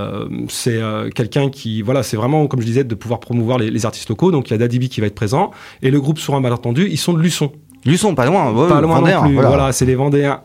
c'est 0.49 0.81
quelqu'un 1.15 1.51
qui, 1.51 1.83
voilà, 1.83 2.03
c'est 2.03 2.17
vraiment, 2.17 2.47
comme 2.47 2.61
je 2.61 2.67
disais, 2.67 2.85
de 2.85 2.95
pouvoir 2.95 3.21
promouvoir 3.21 3.59
les, 3.59 3.87
artistes 3.87 4.09
locaux. 4.09 4.31
Donc, 4.31 4.49
il 4.49 4.53
y 4.53 4.55
a 4.55 4.59
Daddy 4.59 4.79
B 4.79 4.85
qui 4.85 5.01
va 5.01 5.07
être 5.07 5.15
présent 5.15 5.51
et 5.83 5.91
le 5.91 6.01
groupe 6.01 6.19
un 6.35 6.41
malentendu, 6.41 6.89
ils 6.91 6.99
sont 6.99 7.13
de 7.13 7.21
Luçon. 7.21 7.53
Luçon, 7.87 8.15
pas 8.15 8.27
loin. 8.27 8.53
ouais, 8.53 8.69
Pas 8.69 8.81
loin 8.81 8.97
Vendéen, 9.01 9.21
non 9.21 9.27
plus. 9.27 9.35
voilà. 9.35 9.49
Voilà, 9.49 9.73
c'est 9.73 9.85
les 9.87 9.95
Vendéens. 9.95 10.41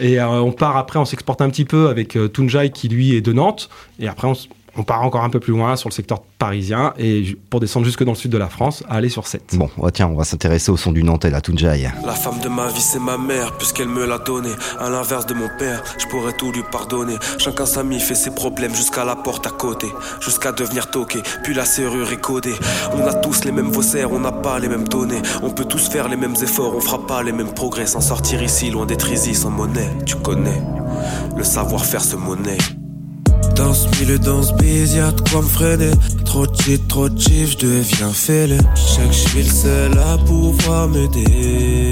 Et 0.00 0.20
euh, 0.20 0.28
on 0.40 0.52
part 0.52 0.76
après, 0.76 0.98
on 0.98 1.04
s'exporte 1.04 1.40
un 1.40 1.48
petit 1.48 1.64
peu 1.64 1.88
avec 1.88 2.16
euh, 2.16 2.28
Tunjai 2.28 2.70
qui 2.70 2.88
lui 2.88 3.14
est 3.14 3.20
de 3.20 3.32
Nantes. 3.32 3.68
Et 3.98 4.08
après, 4.08 4.28
on, 4.28 4.34
on 4.76 4.82
part 4.82 5.02
encore 5.02 5.24
un 5.24 5.30
peu 5.30 5.40
plus 5.40 5.52
loin 5.52 5.76
sur 5.76 5.88
le 5.88 5.94
secteur 5.94 6.22
parisien 6.38 6.92
et 6.98 7.36
pour 7.50 7.60
descendre 7.60 7.86
jusque 7.86 8.04
dans 8.04 8.12
le 8.12 8.16
sud 8.16 8.30
de 8.30 8.38
la 8.38 8.48
France, 8.48 8.84
à 8.88 8.94
aller 8.94 9.08
sur 9.08 9.26
7. 9.26 9.54
Bon, 9.54 9.70
ouais, 9.78 9.90
tiens, 9.90 10.08
on 10.08 10.14
va 10.14 10.24
s'intéresser 10.24 10.70
au 10.70 10.76
son 10.76 10.92
du 10.92 11.02
Nantais, 11.02 11.30
la 11.30 11.40
Tunjai. 11.40 11.90
La 12.04 12.12
femme 12.12 12.38
de 12.40 12.48
ma 12.48 12.68
vie 12.68 12.80
c'est 12.80 12.98
ma 12.98 13.18
mère 13.18 13.56
puisqu'elle 13.56 13.88
me 13.88 14.06
l'a 14.06 14.18
donné 14.18 14.50
À 14.78 14.88
l'inverse 14.88 15.26
de 15.26 15.34
mon 15.34 15.48
père 15.58 15.82
je 15.98 16.06
pourrais 16.06 16.32
tout 16.32 16.52
lui 16.52 16.62
pardonner. 16.70 17.16
Chacun 17.38 17.66
sa 17.66 17.82
mie 17.82 18.00
fait 18.00 18.14
ses 18.14 18.30
problèmes 18.30 18.74
jusqu'à 18.74 19.04
la 19.04 19.16
porte 19.16 19.46
à 19.46 19.50
côté 19.50 19.86
Jusqu'à 20.20 20.52
devenir 20.52 20.90
toqué 20.90 21.20
puis 21.42 21.54
la 21.54 21.64
serrure 21.64 22.10
est 22.12 22.20
codée. 22.20 22.54
On 22.94 23.06
a 23.06 23.14
tous 23.14 23.44
les 23.44 23.52
mêmes 23.52 23.72
faussaires 23.72 24.12
on 24.12 24.20
n'a 24.20 24.32
pas 24.32 24.58
les 24.58 24.68
mêmes 24.68 24.88
données. 24.88 25.20
On 25.42 25.50
peut 25.50 25.64
tous 25.64 25.88
faire 25.88 26.08
les 26.08 26.16
mêmes 26.16 26.36
efforts 26.42 26.74
on 26.76 26.80
fera 26.80 27.06
pas 27.06 27.22
les 27.22 27.32
mêmes 27.32 27.52
progrès. 27.52 27.86
Sans 27.86 28.00
sortir 28.00 28.42
ici 28.42 28.70
loin 28.70 28.86
d'être 28.86 29.10
easy 29.10 29.34
sans 29.34 29.50
monnaie 29.50 29.90
Tu 30.04 30.16
connais. 30.16 30.62
Le 31.36 31.44
savoir-faire 31.44 32.02
se 32.02 32.16
monnaie 32.16 32.58
dans 33.56 33.74
ce 33.74 33.88
milieu, 33.98 34.18
dans 34.18 34.42
ce 34.42 34.52
biz, 34.54 34.94
y'a 34.94 35.10
de 35.10 35.20
quoi 35.28 35.42
me. 35.42 36.24
Trop 36.24 36.46
shit, 36.54 36.86
trop 36.88 37.08
chiffres, 37.16 37.56
je 37.58 37.66
deviens 37.66 38.10
fêlé. 38.10 38.58
Je 38.74 38.80
sais 38.80 39.06
que 39.06 39.12
je 39.12 39.28
suis 39.28 39.42
le 39.42 39.50
seul 39.50 39.98
à 39.98 40.18
pouvoir 40.18 40.88
m'aider. 40.88 41.90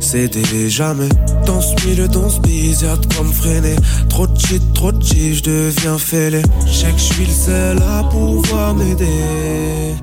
Céder 0.00 0.68
jamais. 0.68 1.08
Dans 1.46 1.60
ce 1.60 1.86
milieu, 1.86 2.08
dans 2.08 2.28
ce 2.28 2.40
biz, 2.40 2.82
y'a 2.82 2.96
de 2.96 3.06
quoi 3.14 3.24
me. 3.24 4.08
Trop 4.08 4.26
shit, 4.36 4.62
trop 4.74 4.92
chiffres, 5.00 5.38
je 5.38 5.42
deviens 5.42 5.98
fêlé. 5.98 6.42
Je 6.66 6.72
sais 6.72 6.92
que 6.92 6.98
je 6.98 7.14
suis 7.14 7.26
le 7.26 7.32
seul 7.32 7.78
à 7.82 8.02
pouvoir 8.04 8.74
m'aider. 8.74 9.94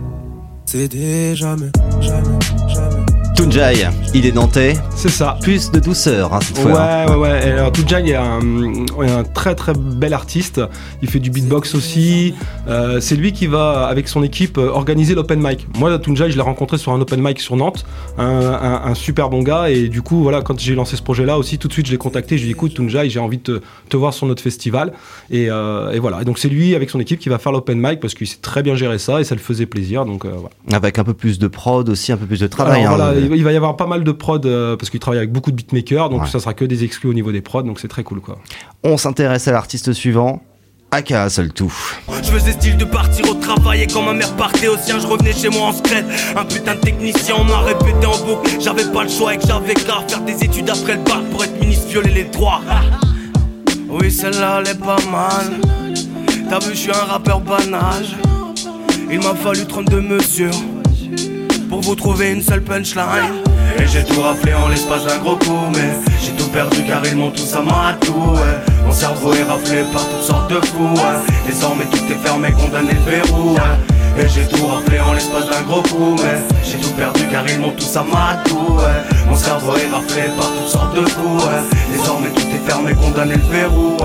Céder 0.65 1.35
jamais, 1.35 1.71
jamais, 2.01 2.39
jamais. 2.69 3.10
Tunjai, 3.35 3.87
il 4.13 4.25
est 4.25 4.33
Nantais. 4.35 4.73
C'est 4.95 5.09
ça. 5.09 5.37
Plus 5.41 5.71
de 5.71 5.79
douceur, 5.79 6.33
hein, 6.33 6.39
cette 6.41 6.57
Ouais, 6.63 6.71
fois. 6.73 6.81
hein. 6.81 7.05
ouais, 7.07 7.15
ouais. 7.15 7.47
Et 7.47 7.51
alors, 7.51 7.71
Tunjai 7.71 8.09
est 8.09 8.15
un, 8.15 8.39
est 9.03 9.09
un 9.11 9.23
très 9.23 9.55
très 9.55 9.73
bel 9.73 10.13
artiste. 10.13 10.61
Il 11.01 11.09
fait 11.09 11.19
du 11.19 11.31
beatbox 11.31 11.73
aussi. 11.73 12.35
Euh, 12.67 12.99
c'est 12.99 13.15
lui 13.15 13.31
qui 13.31 13.47
va, 13.47 13.87
avec 13.87 14.07
son 14.09 14.21
équipe, 14.21 14.57
euh, 14.57 14.69
organiser 14.69 15.15
l'open 15.15 15.39
mic. 15.41 15.65
Moi, 15.77 15.97
Tunjai, 15.97 16.29
je 16.29 16.35
l'ai 16.35 16.41
rencontré 16.41 16.77
sur 16.77 16.91
un 16.91 17.01
open 17.01 17.19
mic 17.21 17.39
sur 17.39 17.55
Nantes. 17.55 17.85
Un, 18.17 18.25
un- 18.25 18.81
un 18.85 18.93
super 18.95 19.29
bon 19.29 19.41
gars. 19.41 19.69
Et 19.69 19.87
du 19.87 20.01
coup, 20.03 20.21
voilà, 20.21 20.41
quand 20.41 20.59
j'ai 20.59 20.75
lancé 20.75 20.95
ce 20.95 21.01
projet-là 21.01 21.37
aussi, 21.39 21.57
tout 21.57 21.67
de 21.67 21.73
suite, 21.73 21.87
je 21.87 21.91
l'ai 21.91 21.97
contacté. 21.97 22.37
Je 22.37 22.43
lui 22.43 22.49
ai 22.49 22.53
dit, 22.53 22.57
écoute, 22.57 22.73
Tunjai, 22.75 23.09
j'ai 23.09 23.19
envie 23.19 23.37
de 23.37 23.43
te, 23.59 23.61
te 23.89 23.97
voir 23.97 24.13
sur 24.13 24.27
notre 24.27 24.43
festival. 24.43 24.93
Et, 25.31 25.47
euh, 25.49 25.91
et 25.91 25.99
voilà. 25.99 26.21
Et 26.21 26.25
donc, 26.25 26.37
c'est 26.37 26.49
lui, 26.49 26.75
avec 26.75 26.89
son 26.91 26.99
équipe, 26.99 27.19
qui 27.19 27.29
va 27.29 27.39
faire 27.39 27.51
l'open 27.53 27.79
mic 27.79 27.99
parce 27.99 28.13
qu'il 28.13 28.27
sait 28.27 28.37
très 28.41 28.61
bien 28.61 28.75
gérer 28.75 28.99
ça 28.99 29.19
et 29.19 29.23
ça 29.23 29.33
le 29.35 29.41
faisait 29.41 29.65
plaisir. 29.65 30.05
Donc, 30.05 30.25
euh, 30.25 30.29
voilà. 30.33 30.49
Avec 30.77 30.99
un 30.99 31.03
peu 31.03 31.13
plus 31.13 31.39
de 31.39 31.47
prod 31.47 31.89
aussi, 31.89 32.11
un 32.11 32.17
peu 32.17 32.25
plus 32.27 32.39
de 32.41 32.47
travail. 32.47 32.81
Alors, 32.83 32.93
hein. 32.93 32.97
voilà, 32.97 33.30
il 33.35 33.43
va- 33.43 33.51
y 33.51 33.55
avoir 33.55 33.75
pas 33.77 33.87
mal 33.87 34.03
de 34.03 34.11
prod 34.11 34.45
euh, 34.45 34.75
parce 34.77 34.89
qu'il 34.89 34.99
travaille 34.99 35.19
avec 35.19 35.31
beaucoup 35.31 35.51
de 35.51 35.55
beatmakers, 35.55 36.09
donc 36.09 36.21
Ouais. 36.23 36.27
ça 36.29 36.39
sera 36.39 36.53
que 36.53 36.65
des 36.65 36.83
exclus 36.83 37.09
au 37.09 37.13
niveau 37.13 37.31
des 37.31 37.41
prods, 37.41 37.63
donc 37.63 37.79
c'est 37.79 37.87
très 37.87 38.03
cool 38.03 38.21
quoi. 38.21 38.37
On 38.83 38.97
s'intéresse 38.97 39.47
à 39.47 39.51
l'artiste 39.51 39.93
suivant. 39.93 40.41
Aka 40.93 41.29
seul 41.29 41.53
tout. 41.53 41.73
Je 42.21 42.29
faisais 42.31 42.51
style 42.51 42.75
de 42.75 42.83
partir 42.83 43.29
au 43.29 43.35
travail 43.35 43.83
et 43.83 43.87
quand 43.87 44.01
ma 44.01 44.11
mère 44.13 44.33
partait 44.35 44.67
au 44.67 44.75
sien, 44.77 44.99
je 44.99 45.07
revenais 45.07 45.31
chez 45.31 45.47
moi 45.47 45.67
en 45.67 45.71
secret. 45.71 46.03
Un 46.35 46.43
putain 46.43 46.75
de 46.75 46.81
technicien, 46.81 47.35
on 47.39 47.45
m'a 47.45 47.59
répété 47.61 48.05
en 48.05 48.17
boucle. 48.25 48.49
J'avais 48.59 48.83
pas 48.91 49.03
le 49.03 49.09
choix 49.09 49.33
et 49.33 49.37
que 49.37 49.47
j'avais 49.47 49.73
qu'à 49.73 50.01
faire 50.05 50.19
des 50.21 50.43
études 50.43 50.69
après 50.69 50.95
le 50.97 51.03
bac 51.03 51.23
pour 51.31 51.45
être 51.45 51.57
ministre 51.61 51.87
violer 51.87 52.11
les 52.11 52.23
droits. 52.25 52.59
Oui, 53.89 54.09
celle-là, 54.09 54.61
elle 54.63 54.71
est 54.71 54.79
pas 54.79 54.95
mal. 55.11 55.59
T'as 56.49 56.59
vu, 56.59 56.71
je 56.71 56.77
suis 56.77 56.91
un 56.91 57.05
rappeur 57.05 57.41
banage. 57.41 58.15
Il 59.11 59.19
m'a 59.19 59.35
fallu 59.35 59.65
32 59.65 59.99
mesures 60.01 60.51
pour 61.71 61.79
vous 61.79 61.95
trouver 61.95 62.31
une 62.31 62.41
seule 62.41 62.61
punchline. 62.61 63.43
Et 63.79 63.87
j'ai 63.87 64.03
tout 64.03 64.21
raflé 64.21 64.53
en 64.53 64.67
l'espace 64.67 65.05
d'un 65.05 65.17
gros 65.19 65.37
coup, 65.37 65.71
mais 65.73 65.91
j'ai 66.21 66.33
tout 66.33 66.49
perdu 66.49 66.83
car 66.85 67.01
ils 67.05 67.15
m'ont 67.15 67.31
tous 67.31 67.55
amadou. 67.55 68.33
Ouais. 68.33 68.57
Mon 68.85 68.91
cerveau 68.91 69.33
est 69.33 69.43
raflé 69.43 69.83
par 69.93 70.07
toutes 70.09 70.21
sortes 70.21 70.51
de 70.51 70.59
fous. 70.67 70.93
Désormais 71.47 71.85
tout 71.85 72.05
est 72.11 72.27
fermé, 72.27 72.51
condamné 72.51 72.91
le 72.93 73.11
verrou. 73.11 73.55
Et 74.19 74.27
j'ai 74.27 74.45
tout 74.49 74.67
raflé 74.67 74.99
en 74.99 75.13
l'espace 75.13 75.49
d'un 75.49 75.61
gros 75.61 75.81
coup, 75.83 76.17
mais 76.21 76.37
j'ai 76.61 76.77
tout 76.77 76.91
perdu 76.91 77.21
car 77.31 77.47
ils 77.47 77.59
m'ont 77.59 77.71
tous 77.71 77.95
amadou. 77.95 78.75
Ouais. 78.75 79.29
Mon 79.29 79.37
cerveau 79.37 79.73
est 79.77 79.89
raflé 79.89 80.23
par 80.37 80.51
toutes 80.51 80.67
sortes 80.67 80.93
de 80.93 81.05
fous. 81.07 81.39
Désormais 81.95 82.29
tout 82.31 82.49
est 82.53 82.69
fermé, 82.69 82.93
condamné 82.95 83.35
le 83.35 83.57
verrou. 83.57 83.95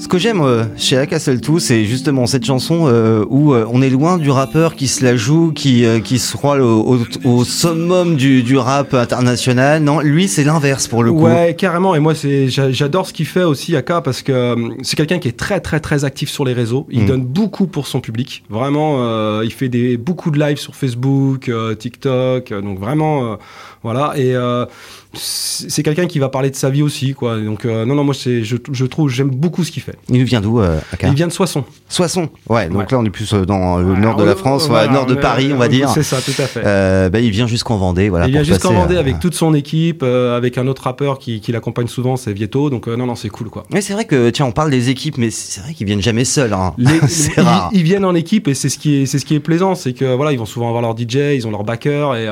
Ce 0.00 0.08
que 0.08 0.16
j'aime 0.16 0.40
euh, 0.40 0.64
chez 0.78 0.96
Aka 0.96 1.18
seul 1.18 1.40
tout, 1.42 1.58
c'est 1.58 1.84
justement 1.84 2.26
cette 2.26 2.44
chanson 2.44 2.86
euh, 2.86 3.22
où 3.28 3.52
euh, 3.52 3.66
on 3.70 3.82
est 3.82 3.90
loin 3.90 4.16
du 4.16 4.30
rappeur 4.30 4.74
qui 4.74 4.88
se 4.88 5.04
la 5.04 5.14
joue, 5.14 5.52
qui, 5.52 5.84
euh, 5.84 6.00
qui 6.00 6.18
se 6.18 6.36
croit 6.38 6.56
au, 6.58 6.96
au, 6.96 7.28
au 7.28 7.44
summum 7.44 8.16
du, 8.16 8.42
du 8.42 8.56
rap 8.56 8.94
international. 8.94 9.82
Non, 9.82 10.00
lui, 10.00 10.26
c'est 10.26 10.42
l'inverse 10.42 10.88
pour 10.88 11.02
le 11.02 11.12
coup. 11.12 11.24
Ouais, 11.26 11.54
carrément. 11.56 11.94
Et 11.94 12.00
moi, 12.00 12.14
c'est 12.14 12.48
j'a- 12.48 12.72
j'adore 12.72 13.06
ce 13.06 13.12
qu'il 13.12 13.26
fait 13.26 13.42
aussi, 13.44 13.76
Aka, 13.76 14.00
parce 14.00 14.22
que 14.22 14.32
euh, 14.32 14.68
c'est 14.82 14.96
quelqu'un 14.96 15.18
qui 15.18 15.28
est 15.28 15.36
très, 15.36 15.60
très, 15.60 15.80
très 15.80 16.04
actif 16.06 16.30
sur 16.30 16.46
les 16.46 16.54
réseaux. 16.54 16.86
Il 16.90 17.02
Mm. 17.02 17.06
donne 17.06 17.24
beaucoup 17.24 17.66
pour 17.66 17.86
son 17.86 18.00
public. 18.00 18.42
Vraiment, 18.48 18.96
euh, 19.04 19.42
il 19.44 19.52
fait 19.52 19.68
des 19.68 19.98
beaucoup 19.98 20.30
de 20.30 20.40
lives 20.40 20.56
sur 20.58 20.74
Facebook, 20.74 21.48
euh, 21.50 21.74
TikTok. 21.74 22.52
donc 22.54 22.80
vraiment, 22.80 23.32
euh, 23.32 23.36
voilà. 23.82 24.14
Et 24.16 24.34
euh, 24.34 24.64
c'est 25.12 25.82
quelqu'un 25.82 26.06
qui 26.06 26.18
va 26.18 26.28
parler 26.28 26.50
de 26.50 26.56
sa 26.56 26.70
vie 26.70 26.82
aussi, 26.82 27.14
quoi. 27.14 27.40
Donc 27.40 27.64
euh, 27.64 27.84
non, 27.84 27.94
non, 27.94 28.04
moi, 28.04 28.14
je, 28.14 28.42
je 28.44 28.84
trouve, 28.86 29.08
j'aime 29.08 29.30
beaucoup 29.30 29.64
ce 29.64 29.72
qu'il 29.72 29.82
fait. 29.82 29.96
Il 30.08 30.22
vient 30.24 30.40
d'où, 30.40 30.60
euh, 30.60 30.78
Il 31.02 31.14
vient 31.14 31.26
de 31.26 31.32
Soissons. 31.32 31.64
Soissons. 31.88 32.28
Ouais, 32.48 32.68
donc 32.68 32.78
Ouais. 32.78 32.86
là, 32.90 32.98
on 32.98 33.04
est 33.04 33.10
plus 33.10 33.32
euh, 33.34 33.44
dans 33.44 33.78
le 33.78 33.96
nord 33.96 34.16
de 34.16 34.24
la 34.24 34.36
France, 34.36 34.68
voilà, 34.68 34.92
nord 34.92 35.06
de 35.06 35.14
Paris, 35.14 35.50
on 35.52 35.56
va 35.58 35.68
dire. 35.68 35.88
C'est 35.90 36.02
ça, 36.04 36.20
tout 36.20 36.30
à 36.40 36.46
fait. 36.46 36.62
Euh, 36.64 37.08
bah, 37.08 37.18
il 37.20 37.30
vient 37.30 37.46
jusqu'en 37.46 37.76
Vendée, 37.76 38.08
voilà. 38.08 38.26
il 38.26 38.32
vient 38.32 38.42
jusqu'en 38.42 38.72
Vendée 38.72 38.96
avec 38.96 39.18
toute 39.18 39.34
son 39.34 39.52
équipe, 39.54 40.02
avec 40.02 40.58
un 40.58 40.66
autre 40.68 40.82
rappeur 40.82 41.18
qui, 41.18 41.40
qui 41.40 41.50
l'accompagne 41.52 41.88
souvent, 41.88 42.16
c'est 42.16 42.32
Vieto. 42.32 42.70
Donc 42.70 42.86
non, 42.86 43.06
non, 43.06 43.14
c'est 43.16 43.30
cool, 43.30 43.50
quoi. 43.50 43.64
Mais 43.72 43.80
c'est 43.80 43.92
vrai 43.94 44.04
que, 44.04 44.30
tiens, 44.30 44.46
on 44.46 44.52
parle 44.52 44.70
des 44.70 44.90
équipes, 44.90 45.18
mais 45.18 45.30
c'est 45.30 45.60
vrai 45.60 45.74
qu'ils 45.74 45.86
viennent 45.86 46.02
jamais 46.02 46.24
seuls. 46.24 46.52
Hein. 46.52 46.74
C'est 47.08 47.32
ils, 47.36 47.40
rare. 47.40 47.70
ils 47.72 47.82
viennent 47.82 48.04
en 48.04 48.14
équipe 48.14 48.46
et 48.48 48.54
c'est 48.54 48.68
ce 48.68 48.78
qui 48.78 49.02
est, 49.02 49.06
c'est 49.06 49.18
ce 49.18 49.24
qui 49.24 49.34
est 49.34 49.40
plaisant, 49.40 49.74
c'est 49.74 49.92
que 49.92 50.14
voilà, 50.14 50.32
ils 50.32 50.38
vont 50.38 50.46
souvent 50.46 50.68
avoir 50.68 50.82
leur 50.82 50.96
DJ, 50.96 51.34
ils 51.34 51.46
ont 51.46 51.50
leur 51.50 51.64
backer 51.64 52.14
et, 52.16 52.28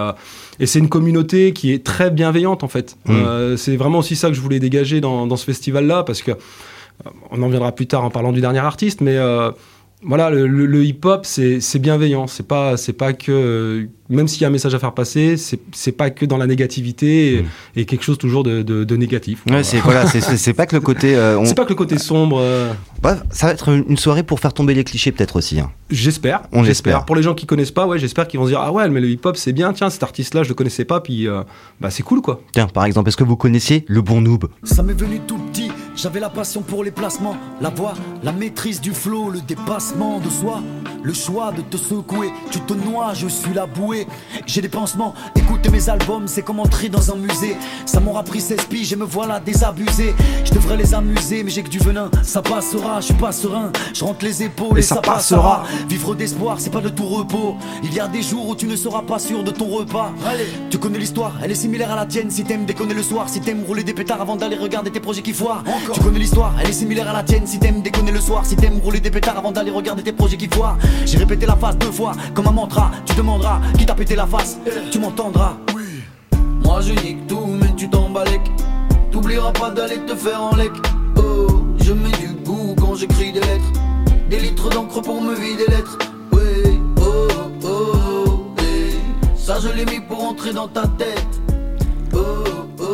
et 0.60 0.66
c'est 0.66 0.78
une 0.78 0.88
communauté 0.88 1.52
qui 1.52 1.72
est 1.72 1.84
très 1.84 2.10
bienveillante 2.10 2.64
en 2.64 2.68
fait. 2.68 2.96
Mm. 3.06 3.10
Euh, 3.10 3.56
c'est 3.56 3.76
vraiment 3.76 3.98
aussi 3.98 4.16
ça 4.16 4.28
que 4.28 4.34
je 4.34 4.40
voulais 4.40 4.60
dégager 4.60 5.00
dans, 5.00 5.26
dans 5.26 5.36
ce 5.36 5.44
festival-là 5.44 6.02
parce 6.02 6.22
que 6.22 6.32
euh, 6.32 7.10
on 7.30 7.42
en 7.42 7.48
viendra 7.48 7.72
plus 7.72 7.86
tard 7.86 8.04
en 8.04 8.10
parlant 8.10 8.32
du 8.32 8.40
dernier 8.40 8.58
artiste, 8.58 9.00
mais 9.00 9.16
euh, 9.16 9.50
voilà, 10.02 10.30
le, 10.30 10.46
le- 10.46 10.66
le 10.66 10.84
hip-hop, 10.84 11.26
c'est 11.26 11.78
bienveillant. 11.78 12.26
C'est 12.26 12.46
pas, 12.46 12.76
c'est 12.76 12.92
pas 12.92 13.12
que, 13.12 13.88
même 14.08 14.28
s'il 14.28 14.42
y 14.42 14.44
a 14.44 14.48
un 14.48 14.50
message 14.52 14.74
à 14.74 14.78
faire 14.78 14.94
passer, 14.94 15.36
c'est 15.36 15.92
pas 15.92 16.10
que 16.10 16.24
dans 16.24 16.36
la 16.38 16.46
négativité 16.46 17.34
et, 17.34 17.42
Mm. 17.42 17.46
et 17.76 17.84
quelque 17.84 18.04
chose 18.04 18.16
toujours 18.18 18.42
de, 18.44 18.62
de, 18.62 18.84
de 18.84 18.96
négatif. 18.96 19.42
Ouais, 19.50 19.62
c'est 19.64 19.80
voilà, 19.80 20.06
c'est- 20.06 20.52
pas 20.52 20.66
que 20.66 20.76
le 20.76 20.80
côté. 20.80 21.16
euh, 21.16 21.38
on- 21.38 21.44
C'est 21.44 21.54
pas 21.54 21.64
que 21.64 21.70
le 21.70 21.74
côté 21.74 21.98
sombre. 21.98 22.38
euh, 22.40 22.72
Ouais, 23.04 23.12
ça 23.30 23.46
va 23.48 23.52
être 23.52 23.68
une 23.88 23.96
soirée 23.96 24.22
pour 24.22 24.40
faire 24.40 24.52
tomber 24.52 24.74
les 24.74 24.82
clichés 24.84 25.12
peut-être 25.12 25.36
aussi. 25.36 25.60
hein. 25.60 25.70
J'espère. 25.90 26.42
On 26.52 26.64
j'espère. 26.64 26.92
l'espère. 26.94 27.04
Pour 27.06 27.16
les 27.16 27.22
gens 27.22 27.34
qui 27.34 27.46
connaissent 27.46 27.70
pas, 27.70 27.86
ouais, 27.86 27.98
j'espère 27.98 28.26
qu'ils 28.28 28.38
vont 28.40 28.46
se 28.46 28.50
dire 28.50 28.60
ah 28.60 28.72
ouais, 28.72 28.88
mais 28.88 29.00
le 29.00 29.08
hip-hop 29.10 29.36
c'est 29.36 29.52
bien. 29.52 29.72
Tiens, 29.72 29.88
cet 29.90 30.02
artiste-là, 30.02 30.42
je 30.42 30.48
le 30.48 30.54
connaissais 30.54 30.84
pas, 30.84 31.00
puis 31.00 31.26
euh, 31.28 31.42
bah 31.80 31.90
c'est 31.90 32.02
cool 32.02 32.20
quoi. 32.22 32.40
Tiens, 32.52 32.66
par 32.66 32.84
exemple, 32.84 33.08
est-ce 33.08 33.16
que 33.16 33.24
vous 33.24 33.36
connaissiez 33.36 33.84
le 33.88 34.00
bon 34.02 34.20
noob? 34.20 34.46
Ça 34.64 34.82
m'est 34.82 34.92
venu 34.98 35.20
tout 35.26 35.38
petit, 35.38 35.67
j'avais 35.98 36.20
la 36.20 36.30
passion 36.30 36.62
pour 36.62 36.84
les 36.84 36.92
placements, 36.92 37.36
la 37.60 37.70
voix, 37.70 37.94
la 38.22 38.30
maîtrise 38.32 38.80
du 38.80 38.92
flow, 38.92 39.30
le 39.30 39.40
dépassement 39.40 40.20
de 40.20 40.30
soi, 40.30 40.60
le 41.02 41.12
choix 41.12 41.50
de 41.50 41.60
te 41.60 41.76
secouer, 41.76 42.30
tu 42.52 42.60
te 42.60 42.72
noies, 42.72 43.14
je 43.14 43.26
suis 43.26 43.52
la 43.52 43.66
bouée, 43.66 44.06
j'ai 44.46 44.60
des 44.60 44.68
pansements, 44.68 45.12
écouter 45.34 45.70
mes 45.70 45.88
albums, 45.88 46.28
c'est 46.28 46.42
comme 46.42 46.60
entrer 46.60 46.88
dans 46.88 47.10
un 47.12 47.16
musée, 47.16 47.56
ça 47.84 47.98
m'aura 47.98 48.22
pris 48.22 48.40
16 48.40 48.66
piges 48.66 48.92
et 48.92 48.96
me 48.96 49.04
voilà 49.04 49.40
désabusé, 49.40 50.14
je 50.44 50.52
devrais 50.54 50.76
les 50.76 50.94
amuser, 50.94 51.42
mais 51.42 51.50
j'ai 51.50 51.64
que 51.64 51.68
du 51.68 51.78
venin, 51.78 52.10
ça 52.22 52.42
passera, 52.42 53.00
je 53.00 53.06
suis 53.06 53.14
pas 53.14 53.32
serein, 53.32 53.72
je 53.92 54.04
rentre 54.04 54.24
les 54.24 54.44
épaules 54.44 54.76
et, 54.76 54.80
Et 54.80 54.82
ça 54.82 54.96
ça, 54.96 55.00
passera. 55.00 55.62
passera. 55.62 55.86
Vivre 55.88 56.14
d'espoir, 56.14 56.60
c'est 56.60 56.70
pas 56.70 56.80
de 56.80 56.88
tout 56.90 57.06
repos. 57.06 57.56
Il 57.82 57.92
y 57.92 57.98
a 57.98 58.06
des 58.06 58.22
jours 58.22 58.48
où 58.48 58.54
tu 58.54 58.66
ne 58.66 58.76
seras 58.76 59.02
pas 59.02 59.18
sûr 59.18 59.42
de 59.42 59.50
ton 59.50 59.66
repas. 59.66 60.12
Allez, 60.26 60.46
tu 60.70 60.78
connais 60.78 60.98
l'histoire, 60.98 61.32
elle 61.42 61.50
est 61.50 61.56
similaire 61.56 61.90
à 61.90 61.96
la 61.96 62.06
tienne. 62.06 62.30
Si 62.30 62.44
t'aimes 62.44 62.66
déconner 62.66 62.94
le 62.94 63.02
soir, 63.02 63.28
si 63.28 63.40
t'aimes 63.40 63.64
rouler 63.66 63.82
des 63.82 63.94
pétards 63.94 64.20
avant 64.20 64.36
d'aller 64.36 64.56
regarder 64.56 64.90
tes 64.90 65.00
projets 65.00 65.22
qui 65.22 65.32
foirent. 65.32 65.64
Tu 65.92 66.00
connais 66.00 66.18
l'histoire, 66.18 66.54
elle 66.60 66.68
est 66.68 66.72
similaire 66.72 67.08
à 67.08 67.12
la 67.12 67.22
tienne. 67.22 67.46
Si 67.46 67.58
t'aimes 67.58 67.80
déconner 67.80 68.12
le 68.12 68.20
soir, 68.20 68.44
si 68.44 68.56
t'aimes 68.56 68.78
rouler 68.82 69.00
des 69.00 69.10
pétards 69.10 69.38
avant 69.38 69.52
d'aller 69.52 69.70
regarder 69.70 70.02
tes 70.02 70.12
projets 70.12 70.36
qui 70.36 70.48
foirent. 70.48 70.76
J'ai 71.06 71.18
répété 71.18 71.46
la 71.46 71.56
phrase 71.56 71.78
deux 71.78 71.90
fois, 71.90 72.12
comme 72.34 72.46
un 72.46 72.52
mantra. 72.52 72.90
Tu 73.06 73.14
demanderas 73.14 73.60
qui 73.78 73.86
t'a 73.86 73.94
pété 73.94 74.14
la 74.14 74.26
face, 74.26 74.58
tu 74.90 74.98
m'entendras. 74.98 75.56
Moi 76.62 76.80
je 76.82 76.92
nique 76.92 77.26
tout, 77.26 77.46
mais 77.46 77.74
tu 77.76 77.88
t'embalèques. 77.88 78.50
T'oublieras 79.10 79.52
pas 79.52 79.70
d'aller 79.70 79.98
te 80.06 80.14
faire 80.14 80.42
en 80.42 80.54
lec. 80.56 80.72
Oh, 81.16 81.46
je 81.80 81.92
mets 81.92 82.10
du 82.18 82.34
goût 82.44 82.74
quand 82.78 82.94
j'écris 82.94 83.32
des 83.32 83.40
lettres. 83.40 83.72
Des 84.28 84.40
litres 84.40 84.68
d'encre 84.68 85.00
pour 85.00 85.22
me 85.22 85.34
vider 85.34 85.64
les 85.68 85.76
lettres. 85.76 85.98
Oui, 86.32 86.80
oh, 87.00 87.28
oh, 87.64 88.46
hey. 88.58 89.00
Ça 89.36 89.58
je 89.60 89.68
l'ai 89.68 89.86
mis 89.86 90.00
pour 90.00 90.22
entrer 90.22 90.52
dans 90.52 90.68
ta 90.68 90.86
tête. 90.86 91.26
Oh, 92.12 92.18
oh. 92.18 92.47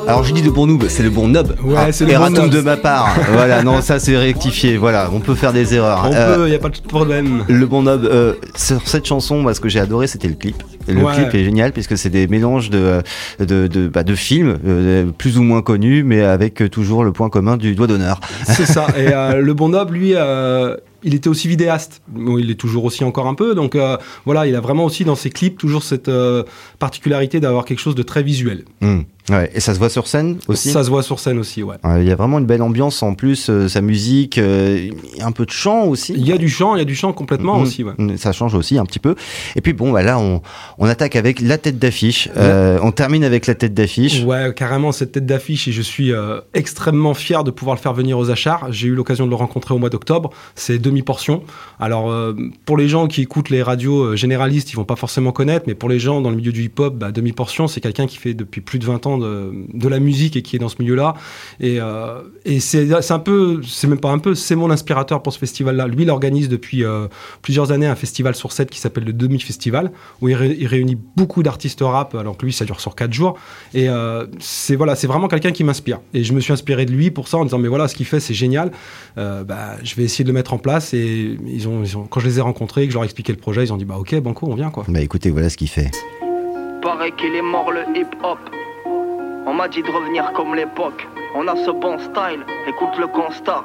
Alors 0.07 0.23
je 0.23 0.35
dis 0.35 0.43
le 0.43 0.51
bon 0.51 0.67
noob, 0.67 0.85
c'est 0.89 1.03
le 1.03 1.09
bon 1.11 1.29
nob. 1.29 1.57
Ouais, 1.65 1.75
Ah, 1.79 1.93
c'est 1.93 2.05
le 2.05 2.15
bon 2.19 2.31
nob. 2.31 2.51
de 2.51 2.61
ma 2.61 2.77
part. 2.77 3.17
voilà, 3.33 3.63
non, 3.63 3.81
ça 3.81 3.99
c'est 3.99 4.17
rectifié. 4.17 4.77
Voilà, 4.77 5.09
on 5.13 5.21
peut 5.21 5.35
faire 5.35 5.53
des 5.53 5.75
erreurs. 5.75 6.03
On 6.11 6.15
Euh, 6.15 6.37
peut, 6.37 6.51
y 6.51 6.55
a 6.55 6.59
pas 6.59 6.69
de 6.69 6.79
problème. 6.81 7.45
Le 7.49 7.67
bon 7.67 7.83
nob, 7.83 8.05
euh, 8.05 8.35
sur 8.55 8.87
cette 8.87 9.07
chanson, 9.07 9.41
moi, 9.41 9.55
ce 9.55 9.61
que 9.61 9.69
j'ai 9.69 9.81
adoré, 9.81 10.07
c'était 10.07 10.29
le 10.29 10.35
clip. 10.35 10.63
Le 10.87 11.03
Ouais. 11.03 11.15
clip 11.15 11.35
est 11.35 11.45
génial 11.45 11.73
puisque 11.73 11.97
c'est 11.97 12.11
des 12.11 12.27
mélanges 12.27 12.69
de 12.69 13.03
de 13.41 13.67
de, 13.67 13.89
bah, 13.89 14.03
de 14.03 14.15
films 14.15 14.59
euh, 14.67 15.07
plus 15.17 15.39
ou 15.39 15.43
moins 15.43 15.63
connus, 15.63 16.05
mais 16.05 16.23
avec 16.23 16.61
euh, 16.61 16.69
toujours 16.69 17.03
le 17.05 17.13
point 17.13 17.31
commun 17.31 17.57
du 17.57 17.75
doigt 17.75 17.87
d'honneur. 17.87 18.21
C'est 18.45 18.67
ça. 18.67 18.87
Et 18.99 19.09
euh, 19.13 19.41
le 19.41 19.55
bon 19.55 19.71
noble, 19.71 19.95
lui, 19.95 20.13
euh, 20.15 20.77
il 21.03 21.15
était 21.15 21.29
aussi 21.29 21.49
vidéaste. 21.49 22.03
Bon, 22.09 22.37
il 22.39 22.51
est 22.51 22.55
toujours 22.61 22.85
aussi 22.85 23.05
encore 23.05 23.27
un 23.27 23.35
peu. 23.35 23.55
Donc 23.55 23.75
euh, 23.75 23.97
voilà, 24.27 24.47
il 24.47 24.55
a 24.55 24.61
vraiment 24.61 24.85
aussi 24.85 25.05
dans 25.07 25.17
ses 25.17 25.31
clips 25.31 25.57
toujours 25.59 25.83
cette 25.83 26.09
euh, 26.09 26.43
particularité 26.79 27.41
d'avoir 27.41 27.65
quelque 27.65 27.81
chose 27.81 27.95
de 27.95 28.03
très 28.03 28.23
visuel. 28.23 28.65
Hmm. 28.83 29.01
Ouais, 29.31 29.51
et 29.55 29.61
ça 29.61 29.73
se 29.73 29.79
voit 29.79 29.89
sur 29.89 30.07
scène 30.07 30.37
aussi? 30.49 30.71
Ça 30.71 30.85
se 30.85 30.91
voit 30.91 31.03
sur 31.03 31.19
scène 31.19 31.39
aussi, 31.39 31.63
ouais. 31.63 31.77
Ouais, 31.83 32.03
Il 32.03 32.09
y 32.09 32.13
a 32.13 32.15
vraiment 32.17 32.39
une 32.39 32.45
belle 32.45 32.61
ambiance 32.61 33.03
en 33.03 33.15
plus, 33.15 33.49
euh, 33.49 33.69
sa 33.69 33.81
musique, 33.81 34.37
euh, 34.37 34.91
un 35.21 35.33
peu 35.33 35.47
de 35.47 35.51
chant 35.51 35.85
aussi. 35.87 36.13
Il 36.15 36.27
y 36.27 36.33
a 36.33 36.37
du 36.37 36.49
chant, 36.51 36.75
il 36.75 36.79
y 36.79 36.83
a 36.83 36.85
du 36.85 36.95
chant 36.95 37.13
complètement 37.15 37.57
Mhm. 37.57 37.63
aussi, 37.63 37.85
ouais. 37.85 37.93
Ça 38.19 38.33
change 38.33 38.55
aussi 38.55 38.77
un 38.77 38.85
petit 38.85 38.99
peu. 38.99 39.15
Et 39.57 39.63
puis 39.63 39.73
bon, 39.73 39.93
bah 39.93 40.03
là, 40.03 40.19
on, 40.19 40.43
on 40.79 40.87
attaque 40.87 41.17
avec 41.17 41.41
la 41.41 41.57
tête 41.57 41.79
d'affiche. 41.79 42.29
Euh, 42.37 42.79
on 42.83 42.93
termine 42.93 43.25
avec 43.25 43.47
la 43.47 43.55
tête 43.55 43.73
d'affiche. 43.73 44.23
Ouais, 44.25 44.53
carrément 44.55 44.93
cette 44.93 45.13
tête 45.13 45.27
d'affiche 45.27 45.69
et 45.69 45.73
je 45.73 45.81
suis 45.83 46.13
extrêmement 46.53 47.15
fier 47.15 47.45
de 47.45 47.51
pouvoir 47.51 47.77
le 47.77 47.81
faire 47.81 47.95
venir 47.95 48.19
aux 48.19 48.31
achats. 48.31 48.61
J'ai 48.71 48.89
eu 48.89 48.95
l'occasion 48.95 49.25
de 49.25 49.31
le 49.31 49.37
rencontrer 49.37 49.75
au 49.75 49.79
mois 49.79 49.91
d'octobre. 49.91 50.31
C'est 50.55 50.79
demi-portion. 50.79 51.43
Alors 51.81 52.13
pour 52.67 52.77
les 52.77 52.89
gens 52.89 53.07
qui 53.07 53.23
écoutent 53.23 53.51
les 53.51 53.63
radios 53.63 54.17
généralistes, 54.17 54.71
ils 54.73 54.77
vont 54.77 54.85
pas 54.85 54.97
forcément 54.97 55.33
connaître, 55.33 55.65
mais 55.67 55.75
pour 55.75 55.89
les 55.89 55.99
gens 55.99 56.21
dans 56.21 56.31
le 56.31 56.37
milieu 56.37 56.53
du 56.53 56.63
hip-hop, 56.65 56.95
bah, 56.95 57.11
demi-portion, 57.11 57.69
c'est 57.69 57.81
quelqu'un 57.81 58.07
qui 58.07 58.19
fait 58.19 58.35
depuis 58.35 58.61
plus 58.61 58.79
de 58.79 58.85
20 58.85 59.07
ans 59.07 59.14
de, 59.19 59.53
de 59.73 59.89
la 59.89 59.99
musique 60.01 60.37
et 60.37 60.43
qui 60.43 60.57
est 60.57 60.59
dans 60.59 60.69
ce 60.69 60.77
milieu-là. 60.81 61.15
Et, 61.61 61.79
euh, 61.81 62.23
et 62.45 62.61
c'est 62.61 62.89
c'est 63.03 63.13
un 63.15 63.19
peu, 63.19 63.61
c'est 63.67 63.87
même 63.87 63.99
pas 64.01 64.11
un 64.11 64.19
peu, 64.19 64.35
c'est 64.35 64.57
mon 64.57 64.71
inspirateur 64.71 65.23
pour 65.23 65.33
ce 65.33 65.39
festival-là. 65.39 65.87
Lui, 65.89 66.03
il 66.05 66.11
organise 66.11 66.49
depuis 66.49 66.85
euh, 66.85 67.09
plusieurs 67.43 67.73
années 67.73 67.87
un 67.87 67.95
festival 67.95 68.35
sur 68.35 68.53
7 68.53 68.71
qui 68.71 68.79
s'appelle 68.81 69.05
le 69.05 69.13
Demi-Festival, 69.13 69.93
où 70.21 70.29
il, 70.29 70.35
ré- 70.35 70.57
il 70.59 70.67
réunit 70.67 70.99
beaucoup 71.17 71.43
d'artistes 71.43 71.81
rap, 71.83 72.15
alors 72.15 72.37
que 72.37 72.45
lui, 72.47 72.53
ça 72.53 72.65
dure 72.65 72.81
sur 72.81 72.95
4 72.95 73.13
jours. 73.13 73.39
Et 73.75 73.89
euh, 73.89 74.27
c'est 74.39 74.77
voilà, 74.77 74.95
c'est 74.97 75.07
vraiment 75.07 75.29
quelqu'un 75.29 75.53
qui 75.53 75.65
m'inspire. 75.65 76.01
Et 76.13 76.25
je 76.25 76.33
me 76.33 76.41
suis 76.41 76.53
inspiré 76.53 76.85
de 76.87 76.93
lui 76.93 77.11
pour 77.11 77.29
ça 77.29 77.39
en 77.39 77.45
disant 77.45 77.59
mais 77.59 77.69
voilà, 77.69 77.89
ce 77.89 77.95
qu'il 77.95 78.07
fait, 78.07 78.21
c'est 78.21 78.35
génial. 78.35 78.71
Euh, 79.19 79.45
bah, 79.45 79.77
je 79.83 79.95
vais 79.95 80.03
essayer 80.05 80.25
de 80.25 80.29
le 80.29 80.35
mettre 80.35 80.53
en 80.55 80.59
place. 80.59 80.95
Et 80.95 81.37
ils 81.47 81.69
ont, 81.69 81.83
ils 81.83 81.97
ont- 81.97 82.05
quand 82.05 82.21
je 82.21 82.27
les 82.27 82.39
ai 82.39 82.43
rencontrés, 82.43 82.85
que 82.87 82.91
je 82.93 82.95
leur 82.97 83.05
ai 83.05 83.07
expliqué 83.07 83.33
le 83.33 83.39
projet, 83.39 83.63
ils 83.65 83.73
ont 83.73 83.77
dit 83.77 83.85
bah 83.85 83.97
ok, 83.99 84.15
banco, 84.21 84.47
on 84.51 84.55
vient 84.55 84.71
quoi. 84.71 84.85
Bah 84.89 85.01
écoutez, 85.01 85.31
voilà 85.31 85.49
ce 85.51 85.57
qu'il 85.57 85.69
fait. 85.69 85.91
Paraît 86.83 87.13
qu'il 87.17 87.35
est 87.35 87.43
mort 87.43 87.71
le 87.73 87.81
hip-hop. 87.99 88.39
On 89.47 89.53
m'a 89.53 89.69
dit 89.69 89.83
de 89.83 89.91
revenir 89.91 90.33
comme 90.33 90.55
l'époque. 90.55 91.07
On 91.35 91.47
a 91.49 91.57
ce 91.57 91.71
bon 91.71 91.99
style, 91.99 92.45
écoute 92.67 92.97
le 92.99 93.07
constat. 93.07 93.63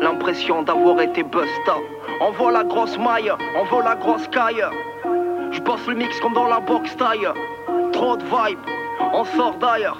L'impression 0.00 0.62
d'avoir 0.62 1.00
été 1.00 1.22
busta. 1.22 1.76
On 2.20 2.32
voit 2.32 2.52
la 2.52 2.64
grosse 2.64 2.98
maille, 2.98 3.32
on 3.56 3.64
voit 3.64 3.82
la 3.82 3.94
grosse 3.94 4.28
caille. 4.28 4.64
Je 5.50 5.60
bosse 5.60 5.86
le 5.86 5.94
mix 5.94 6.20
comme 6.20 6.34
dans 6.34 6.46
la 6.46 6.60
box 6.60 6.94
taille. 6.96 7.26
Trop 7.92 8.16
de 8.16 8.24
vibe, 8.24 8.58
on 9.14 9.24
sort 9.24 9.54
d'ailleurs. 9.58 9.98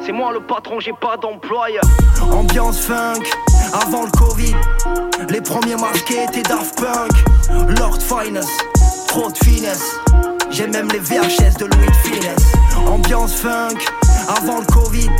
C'est 0.00 0.12
moi 0.12 0.32
le 0.32 0.40
patron, 0.40 0.80
j'ai 0.80 0.92
pas 0.92 1.16
d'employeur. 1.16 1.84
Ambiance 2.32 2.80
funk, 2.80 3.22
avant 3.72 4.02
le 4.02 4.10
Covid. 4.10 4.56
Les 5.30 5.40
premiers 5.40 5.76
masqués 5.76 6.24
étaient 6.24 6.42
Daft 6.42 6.76
Punk. 6.80 7.78
Lord 7.78 7.98
Finest, 8.02 8.50
trop 9.06 9.30
de 9.30 9.38
finesse. 9.38 10.00
J'ai 10.50 10.66
même 10.66 10.88
les 10.88 10.98
VHS 10.98 11.58
de 11.58 11.66
Louis 11.66 11.86
de. 12.04 12.88
Ambiance 12.88 13.34
funk, 13.34 13.78
avant 14.28 14.60
le 14.60 14.66
Covid. 14.66 15.10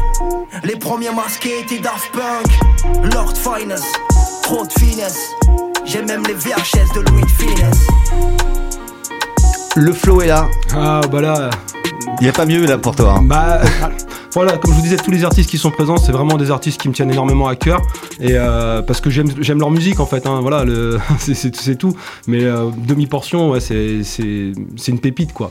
Les 0.64 0.76
premiers 0.76 1.11
masqués 1.14 1.61
étaient 1.61 1.78
Daft 1.80 2.11
Punk. 2.12 3.12
Lord 3.12 3.34
Finest, 3.37 3.84
trop 4.42 4.64
de 4.66 4.73
finesse. 4.73 5.30
J'ai 5.84 6.02
même 6.02 6.23
les 6.26 6.34
VHS 6.34 6.94
de 6.94 7.00
Louis 7.11 7.23
de 7.23 7.30
Finesse. 7.30 7.87
Le 9.76 9.92
flow 9.92 10.23
est 10.23 10.28
là. 10.28 10.49
Ah 10.75 11.00
bah 11.11 11.20
là, 11.20 11.50
Il 12.20 12.23
n'y 12.23 12.28
a 12.28 12.32
pas 12.32 12.46
mieux 12.46 12.64
là 12.66 12.78
pour 12.78 12.94
toi. 12.94 13.16
hein. 13.18 13.23
Bah 13.23 13.61
voilà, 14.32 14.56
comme 14.56 14.70
je 14.73 14.76
vous 14.76 14.82
disais, 14.82 14.96
tous 14.96 15.11
les 15.11 15.25
artistes 15.25 15.50
qui 15.50 15.58
sont 15.58 15.70
présents, 15.70 15.96
c'est 15.96 16.12
vraiment 16.12 16.37
des 16.37 16.50
artistes 16.50 16.80
qui 16.80 16.88
me 16.88 16.94
tiennent 16.94 17.11
énormément 17.11 17.49
à 17.49 17.56
cœur 17.56 17.82
et 18.20 18.32
euh, 18.32 18.82
parce 18.82 19.00
que 19.00 19.11
j'aime 19.11 19.28
j'aime 19.40 19.58
leur 19.58 19.70
musique 19.70 20.00
en 20.00 20.06
fait. 20.06 20.26
hein, 20.26 20.38
voilà, 20.40 20.64
c'est- 21.18 21.76
tout. 21.76 21.96
Mais 22.28 22.44
euh, 22.44 22.70
demi 22.76 23.06
portion, 23.06 23.50
ouais, 23.50 23.61
c'est 23.61 24.02
une 24.88 25.00
pépite 25.00 25.32
quoi. 25.32 25.50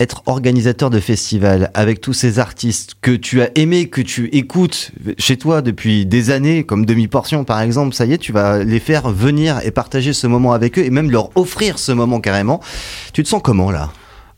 Être 0.00 0.22
organisateur 0.26 0.90
de 0.90 0.98
festival 0.98 1.70
avec 1.72 2.00
tous 2.00 2.12
ces 2.12 2.40
artistes 2.40 2.94
que 3.00 3.12
tu 3.12 3.42
as 3.42 3.50
aimés, 3.54 3.88
que 3.88 4.00
tu 4.00 4.28
écoutes 4.32 4.90
chez 5.18 5.36
toi 5.36 5.62
depuis 5.62 6.04
des 6.04 6.30
années, 6.30 6.64
comme 6.64 6.84
Demi-Portion 6.84 7.44
par 7.44 7.60
exemple, 7.60 7.94
ça 7.94 8.04
y 8.04 8.12
est, 8.12 8.18
tu 8.18 8.32
vas 8.32 8.64
les 8.64 8.80
faire 8.80 9.10
venir 9.10 9.60
et 9.64 9.70
partager 9.70 10.12
ce 10.12 10.26
moment 10.26 10.52
avec 10.52 10.78
eux 10.78 10.84
et 10.84 10.90
même 10.90 11.10
leur 11.10 11.30
offrir 11.36 11.78
ce 11.78 11.92
moment 11.92 12.20
carrément. 12.20 12.60
Tu 13.12 13.22
te 13.22 13.28
sens 13.28 13.40
comment 13.42 13.70
là? 13.70 13.92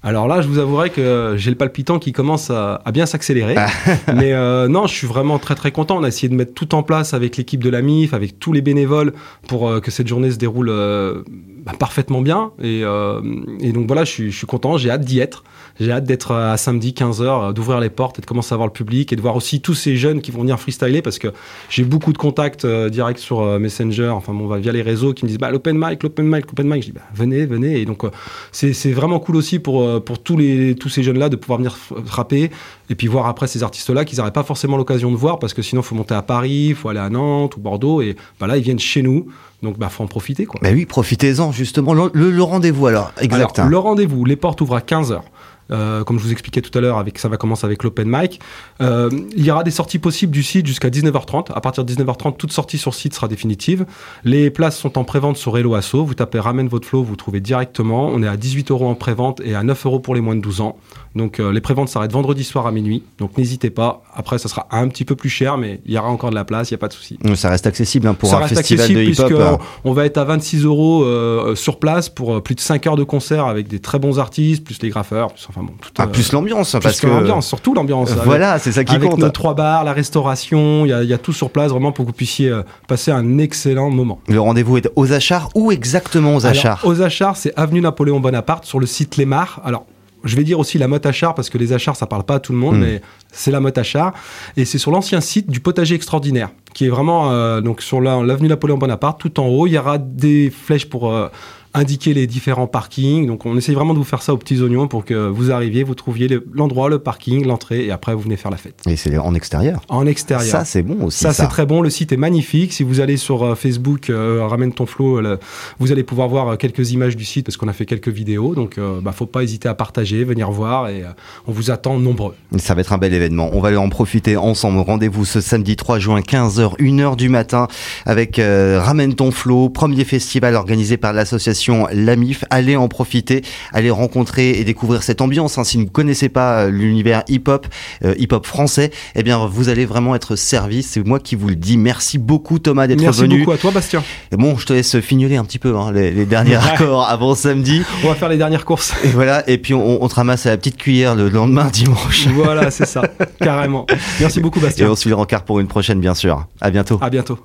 Alors 0.06 0.28
là, 0.28 0.40
je 0.40 0.46
vous 0.46 0.60
avouerai 0.60 0.90
que 0.90 1.34
j'ai 1.36 1.50
le 1.50 1.56
palpitant 1.56 1.98
qui 1.98 2.12
commence 2.12 2.48
à, 2.50 2.80
à 2.84 2.92
bien 2.92 3.06
s'accélérer. 3.06 3.56
Mais 4.14 4.34
euh, 4.34 4.68
non, 4.68 4.86
je 4.86 4.94
suis 4.94 5.06
vraiment 5.08 5.40
très 5.40 5.56
très 5.56 5.72
content. 5.72 5.98
On 5.98 6.04
a 6.04 6.08
essayé 6.08 6.28
de 6.28 6.34
mettre 6.36 6.54
tout 6.54 6.76
en 6.76 6.84
place 6.84 7.12
avec 7.12 7.36
l'équipe 7.36 7.60
de 7.60 7.68
la 7.68 7.82
MIF, 7.82 8.14
avec 8.14 8.38
tous 8.38 8.52
les 8.52 8.62
bénévoles, 8.62 9.14
pour 9.48 9.68
euh, 9.68 9.80
que 9.80 9.90
cette 9.90 10.06
journée 10.06 10.30
se 10.30 10.36
déroule 10.36 10.68
euh, 10.68 11.25
bah, 11.64 11.72
parfaitement 11.76 12.22
bien. 12.22 12.52
Et, 12.62 12.82
et 12.82 13.72
donc 13.72 13.88
voilà, 13.88 14.04
je 14.04 14.12
suis, 14.12 14.30
je 14.30 14.36
suis 14.36 14.46
content, 14.46 14.78
j'ai 14.78 14.92
hâte 14.92 15.04
d'y 15.04 15.18
être. 15.18 15.42
J'ai 15.78 15.92
hâte 15.92 16.04
d'être 16.04 16.33
à 16.33 16.56
samedi 16.56 16.92
15h, 16.92 17.52
d'ouvrir 17.52 17.80
les 17.80 17.90
portes 17.90 18.18
et 18.18 18.23
de 18.23 18.26
commencer 18.26 18.52
à 18.54 18.56
voir 18.56 18.66
le 18.66 18.73
public 18.73 19.12
et 19.12 19.16
de 19.16 19.21
voir 19.21 19.37
aussi 19.37 19.61
tous 19.61 19.75
ces 19.75 19.97
jeunes 19.97 20.21
qui 20.23 20.30
vont 20.30 20.40
venir 20.40 20.59
freestyler 20.59 21.02
parce 21.02 21.18
que 21.18 21.28
j'ai 21.68 21.85
beaucoup 21.85 22.12
de 22.12 22.18
contacts 22.18 22.64
euh, 22.64 22.88
directs 22.88 23.18
sur 23.18 23.40
euh, 23.40 23.59
Messenger, 23.59 24.09
enfin 24.09 24.33
bon, 24.33 24.49
via 24.56 24.73
les 24.73 24.83
réseaux 24.83 25.12
qui 25.12 25.25
me 25.25 25.28
disent 25.28 25.38
bah, 25.38 25.50
l'open 25.50 25.76
mic, 25.78 26.02
l'open 26.02 26.26
mic, 26.26 26.47
l'open 26.47 26.66
mic. 26.68 26.83
Je 26.83 26.87
dis 26.87 26.92
bah, 26.92 27.02
venez, 27.14 27.45
venez. 27.47 27.80
Et 27.80 27.85
donc 27.85 28.04
euh, 28.04 28.11
c'est 28.52 28.92
vraiment 28.92 29.18
cool 29.18 29.37
aussi 29.37 29.59
pour, 29.59 29.83
euh, 29.83 30.00
pour 30.00 30.18
tous, 30.23 30.37
les, 30.37 30.75
tous 30.76 30.88
ces 30.88 31.02
jeunes-là 31.02 31.28
de 31.28 31.37
pouvoir 31.37 31.59
venir 31.59 31.76
frapper 32.06 32.50
et 32.88 32.95
puis 32.95 33.06
voir 33.09 33.26
après 33.26 33.47
ces 33.47 33.62
artistes-là 33.62 34.04
qu'ils 34.04 34.18
n'auraient 34.18 34.30
pas 34.33 34.45
forcément 34.45 34.76
l'occasion 34.76 35.11
de 35.11 35.16
voir 35.16 35.38
parce 35.38 35.52
que 35.54 35.62
sinon 35.62 35.83
il 35.83 35.85
faut 35.85 35.95
monter 35.95 36.14
à 36.14 36.23
Paris, 36.23 36.68
il 36.71 36.75
faut 36.75 36.88
aller 36.88 37.00
à 37.00 37.11
Nantes 37.11 37.56
ou 37.56 37.61
Bordeaux 37.61 38.00
et 38.00 38.16
bah, 38.40 38.47
là 38.47 38.56
ils 38.56 38.62
viennent 38.62 38.78
chez 38.78 39.02
nous. 39.02 39.26
Donc 39.62 39.78
bah 39.78 39.88
faut 39.88 40.04
en 40.04 40.06
profiter 40.06 40.45
quoi. 40.45 40.61
Bah 40.62 40.68
oui, 40.73 40.85
profitez-en 40.85 41.50
justement. 41.50 41.95
Le, 41.95 42.11
le- 42.12 42.30
le 42.30 42.42
rendez-vous 42.42 42.87
alors, 42.87 43.12
exact. 43.21 43.35
Alors, 43.59 43.66
hein. 43.66 43.71
le 43.71 43.78
rendez-vous, 43.78 44.25
les 44.26 44.37
portes 44.37 44.61
ouvrent 44.61 44.76
à 44.76 44.80
15h. 44.80 45.21
Euh, 45.70 46.04
comme 46.04 46.18
je 46.18 46.25
vous 46.25 46.32
expliquais 46.32 46.61
tout 46.61 46.76
à 46.76 46.80
l'heure, 46.80 46.99
avec 46.99 47.18
ça 47.18 47.28
va 47.28 47.37
commencer 47.37 47.64
avec 47.64 47.82
l'open 47.82 48.08
mic. 48.08 48.40
Euh, 48.80 49.11
il 49.37 49.44
y 49.44 49.50
aura 49.50 49.64
des 49.64 49.70
sorties 49.70 49.99
possibles 49.99 50.32
du 50.32 50.42
site 50.42 50.66
jusqu'à 50.66 50.90
19h30. 50.90 51.52
À 51.52 51.61
partir 51.61 51.85
de 51.85 51.92
19h30, 51.92 52.37
toute 52.37 52.52
sortie 52.52 52.78
sur 52.78 52.94
site 52.94 53.14
sera 53.14 53.28
définitive. 53.28 53.87
Les 54.25 54.50
places 54.50 54.78
sont 54.78 54.99
en 54.99 55.04
prévente 55.04 55.37
sur 55.37 55.56
Hello 55.58 55.75
Asso. 55.75 56.04
Vous 56.04 56.14
tapez 56.14 56.38
Ramène 56.38 56.68
votre 56.68 56.87
flow, 56.87 57.02
vous 57.02 57.16
trouvez 57.16 57.40
directement. 57.40 58.08
On 58.12 58.23
est 58.23 58.28
à 58.28 58.37
18 58.37 58.70
euros 58.70 58.88
en 58.88 58.94
prévente 58.94 59.40
et 59.44 59.54
à 59.54 59.62
9 59.62 59.87
euros 59.87 60.00
pour 60.00 60.14
les 60.14 60.20
moins 60.20 60.37
de 60.37 60.40
12 60.40 60.61
ans. 60.61 60.76
Donc 61.14 61.40
euh, 61.40 61.50
les 61.50 61.61
préventes 61.61 61.88
s'arrêtent 61.88 62.12
vendredi 62.12 62.44
soir 62.44 62.66
à 62.66 62.73
minuit. 62.73 63.02
Donc 63.18 63.37
n'hésitez 63.38 63.70
pas. 63.70 64.02
Après, 64.14 64.38
ça 64.38 64.49
sera 64.49 64.66
un 64.70 64.87
petit 64.88 65.04
peu 65.04 65.16
plus 65.16 65.30
cher, 65.30 65.56
mais 65.56 65.80
il 65.87 65.92
y 65.92 65.99
aura 65.99 66.08
encore 66.08 66.30
de 66.30 66.35
la 66.35 66.44
place, 66.44 66.70
il 66.70 66.75
n'y 66.75 66.76
a 66.76 66.78
pas 66.78 66.88
de 66.88 66.92
souci. 66.92 67.18
Ça 67.35 67.49
reste 67.49 67.66
accessible 67.66 68.06
hein, 68.06 68.14
pour 68.14 68.28
ça 68.28 68.37
un 68.37 68.40
reste 68.40 68.56
festival 68.56 68.85
accessible 68.85 69.00
de 69.00 69.11
hip-hop. 69.11 69.42
hein. 69.42 69.58
on 69.85 69.92
va 69.92 70.04
être 70.04 70.18
à 70.18 70.25
26 70.25 70.64
euros 70.64 71.06
sur 71.54 71.78
place 71.78 72.08
pour 72.08 72.42
plus 72.42 72.54
de 72.54 72.61
5 72.61 72.87
heures 72.87 72.96
de 72.96 73.04
concert 73.04 73.46
avec 73.46 73.68
des 73.68 73.78
très 73.78 73.99
bons 73.99 74.18
artistes, 74.18 74.64
plus 74.64 74.80
les 74.82 74.90
graffeurs, 74.90 75.32
plus, 75.32 75.46
enfin 75.56 75.66
bon, 75.66 75.72
tout, 75.80 75.90
Ah, 75.98 76.02
euh, 76.02 76.06
plus 76.06 76.32
l'ambiance, 76.32 76.76
parce 76.82 77.00
que 77.00 77.06
que 77.06 77.12
l'ambiance, 77.12 77.46
surtout 77.46 77.72
l'ambiance. 77.75 78.12
avec- 78.12 78.25
voilà, 78.25 78.58
c'est 78.58 78.72
ça 78.72 78.84
qui 78.84 78.94
avec 78.94 79.10
compte. 79.10 79.20
nos 79.20 79.30
trois 79.30 79.54
bars, 79.54 79.84
la 79.84 79.92
restauration, 79.92 80.84
il 80.84 80.88
y, 80.88 80.92
a- 80.92 81.02
il 81.02 81.08
y 81.08 81.14
a 81.14 81.18
tout 81.18 81.32
sur 81.32 81.50
place 81.50 81.70
vraiment 81.70 81.92
pour 81.92 82.04
que 82.04 82.10
vous 82.10 82.16
puissiez 82.16 82.48
euh, 82.50 82.62
passer 82.88 83.10
un 83.10 83.38
excellent 83.38 83.90
moment. 83.90 84.20
Le 84.28 84.40
rendez-vous 84.40 84.76
est 84.78 84.90
aux 84.96 85.12
Achars. 85.12 85.48
Où 85.54 85.72
exactement 85.72 86.34
aux 86.36 86.46
Achars? 86.46 86.80
Alors, 86.84 86.98
aux 86.98 87.02
Achars, 87.02 87.36
c'est 87.36 87.52
avenue 87.56 87.80
Napoléon 87.80 88.20
Bonaparte 88.20 88.64
sur 88.64 88.78
le 88.80 88.86
site 88.86 89.16
Lémar. 89.16 89.60
Alors, 89.64 89.86
je 90.25 90.34
vais 90.36 90.44
dire 90.44 90.58
aussi 90.58 90.76
la 90.78 90.88
motte 90.88 91.06
Achard 91.06 91.34
parce 91.34 91.48
que 91.50 91.56
les 91.58 91.72
Achars, 91.72 91.94
ça 91.96 92.06
parle 92.06 92.25
pas 92.25 92.36
à 92.36 92.40
tout 92.40 92.52
le 92.52 92.58
monde, 92.58 92.76
Mm. 92.76 92.80
mais 92.80 93.00
c'est 93.32 93.50
la 93.50 93.60
motte 93.60 93.78
Achard. 93.78 94.12
Et 94.56 94.64
c'est 94.64 94.78
sur 94.78 94.90
l'ancien 94.90 95.20
site 95.20 95.48
du 95.48 95.60
potager 95.60 95.94
extraordinaire, 95.94 96.48
qui 96.75 96.86
est 96.86 96.88
vraiment 96.88 97.30
euh, 97.30 97.60
donc 97.60 97.80
sur 97.80 98.00
la- 98.00 98.22
l'avenue 98.22 98.48
Napoléon 98.48 98.76
Bonaparte, 98.78 99.20
tout 99.20 99.38
en 99.40 99.46
haut. 99.46 99.66
Il 99.66 99.72
y 99.75 99.78
aura 99.78 99.98
des 99.98 100.50
flèches 100.50 100.86
pour 100.88 101.10
euh, 101.12 101.28
indiquer 101.76 102.14
les 102.14 102.26
différents 102.26 102.66
parkings. 102.66 103.26
Donc, 103.26 103.47
on 103.47 103.56
essaye 103.56 103.75
vraiment 103.75 103.92
de 103.95 103.99
vous 103.99 104.04
faire 104.04 104.23
ça 104.23 104.33
aux 104.35 104.37
petits 104.38 104.61
oignons 104.61 104.88
pour 104.88 105.04
que 105.04 105.28
vous 105.28 105.50
arriviez, 105.50 105.83
vous 105.85 105.95
trouviez 105.95 106.28
le- 106.28 106.45
l'endroit, 106.52 106.88
le 106.88 106.99
parking, 106.99 107.47
l'entrée, 107.47 107.87
et 107.87 107.90
après 107.90 108.14
vous 108.14 108.21
venez 108.21 108.37
faire 108.37 108.50
la 108.50 108.56
fête. 108.56 108.80
Et 108.87 108.97
c'est 108.97 109.16
en 109.18 109.35
extérieur. 109.35 109.80
En 109.88 110.06
extérieur. 110.06 110.47
Ça, 110.50 110.64
c'est 110.64 110.83
bon 110.83 111.04
aussi. 111.06 111.18
Ça, 111.21 111.33
Ça, 111.33 111.42
c'est 111.45 111.49
très 111.50 111.66
bon. 111.66 111.80
Le 111.83 111.90
site 111.90 112.12
est 112.12 112.16
magnifique. 112.16 112.73
Si 112.73 112.83
vous 112.83 113.00
allez 113.00 113.16
sur 113.16 113.42
euh, 113.45 113.54
Facebook, 113.54 114.11
euh, 114.11 114.47
ramène 114.47 114.73
ton 114.73 114.87
flow, 114.87 115.21
le- 115.21 115.38
vous 115.78 115.92
allez 115.92 116.02
pouvoir 116.04 116.28
voir 116.28 116.49
euh, 116.49 116.56
quelques 116.56 116.92
images 116.92 117.16
du 117.16 117.25
site 117.25 117.45
parce 117.47 117.56
qu'on 117.56 117.68
a 117.68 117.73
fait 117.73 117.87
quelques 117.87 118.09
vidéos. 118.09 118.54
Donc, 118.54 118.78
euh, 118.78 119.00
bah, 119.00 119.12
faut 119.12 119.26
pas 119.26 119.42
hésiter 119.42 119.68
à 119.68 119.75
partager, 119.75 120.25
venir 120.25 120.50
voir 120.50 120.88
et 120.88 121.02
euh, 121.02 121.09
on 121.47 121.52
vous 121.52 121.71
attend 121.71 121.99
nombreux. 121.99 122.35
Ça 122.59 122.75
va 122.75 122.80
être 122.83 122.92
un 122.92 122.99
bel 122.99 123.12
événement. 123.12 123.50
On 123.52 123.61
va 123.61 123.78
en 123.78 123.88
profiter 123.88 124.37
ensemble. 124.37 124.78
Rendez-vous 124.80 125.25
ce 125.25 125.40
samedi 125.40 125.76
3 125.76 125.99
juin, 125.99 126.21
15h, 126.21 126.76
1h 126.78 127.16
du 127.16 127.28
matin, 127.28 127.66
avec 128.04 128.38
euh, 128.38 128.80
Ramène 128.80 129.14
ton 129.14 129.30
flow, 129.30 129.68
premier 129.68 130.04
festival 130.04 130.54
organisé 130.54 130.97
par 130.97 131.12
l'association 131.12 131.65
Lamif. 131.92 132.44
Allez 132.50 132.76
en 132.76 132.88
profiter, 132.88 133.42
allez 133.73 133.90
rencontrer 133.90 134.50
et 134.58 134.64
découvrir 134.64 135.02
cette 135.02 135.20
ambiance. 135.20 135.58
hein. 135.58 135.64
Si 135.64 135.76
vous 135.76 135.85
ne 135.85 135.88
connaissez 135.88 136.28
pas 136.28 136.62
euh, 136.64 136.70
l'univers 136.70 137.23
hip-hop, 137.28 137.66
euh, 138.04 138.14
hip-hop 138.18 138.46
français, 138.46 138.90
eh 139.14 139.23
bien, 139.23 139.46
vous 139.46 139.68
allez 139.68 139.85
vraiment 139.87 140.14
être 140.14 140.37
servi. 140.37 140.82
C'est 140.82 141.04
moi 141.06 141.18
qui 141.20 141.35
vous 141.37 141.49
le 141.49 141.56
dis. 141.56 141.76
Merci 141.76 142.18
beaucoup, 142.18 142.58
Thomas, 142.58 142.87
d'être 142.87 143.00
Merci 143.00 143.23
venu. 143.23 143.38
beaucoup 143.40 143.52
à 143.52 143.56
toi, 143.58 143.70
Bastien. 143.70 144.02
Et 144.32 144.37
bon, 144.37 144.56
je 144.56 144.66
te 144.66 144.73
laisse 144.73 144.99
fignoler 145.00 145.37
un 145.37 145.44
petit 145.44 145.58
peu 145.58 145.76
hein, 145.76 145.92
les, 145.92 146.11
les 146.11 146.25
derniers 146.26 146.56
accords 146.73 147.08
avant 147.08 147.35
samedi. 147.35 147.82
On 148.04 148.08
va 148.08 148.14
faire 148.14 148.28
les 148.28 148.38
dernières 148.38 148.64
courses. 148.64 148.94
Et 149.04 149.08
voilà. 149.08 149.49
Et 149.49 149.58
puis, 149.58 149.75
on, 149.75 150.02
on 150.02 150.08
te 150.08 150.14
ramasse 150.14 150.46
à 150.46 150.50
la 150.50 150.56
petite 150.56 150.76
cuillère 150.76 151.14
le 151.14 151.28
lendemain, 151.28 151.66
dimanche. 151.73 152.26
voilà, 152.28 152.70
c'est 152.70 152.87
ça. 152.87 153.02
Carrément. 153.40 153.87
Merci 154.20 154.40
beaucoup, 154.40 154.58
Et 154.58 154.62
Bastien. 154.62 154.90
on 154.90 154.96
suit 154.96 155.11
le 155.11 155.16
rencard 155.16 155.42
pour 155.44 155.61
une 155.61 155.68
prochaine, 155.68 156.00
bien 156.00 156.14
sûr. 156.14 156.46
À 156.61 156.70
bientôt. 156.70 156.99
À 157.02 157.11
bientôt. 157.11 157.38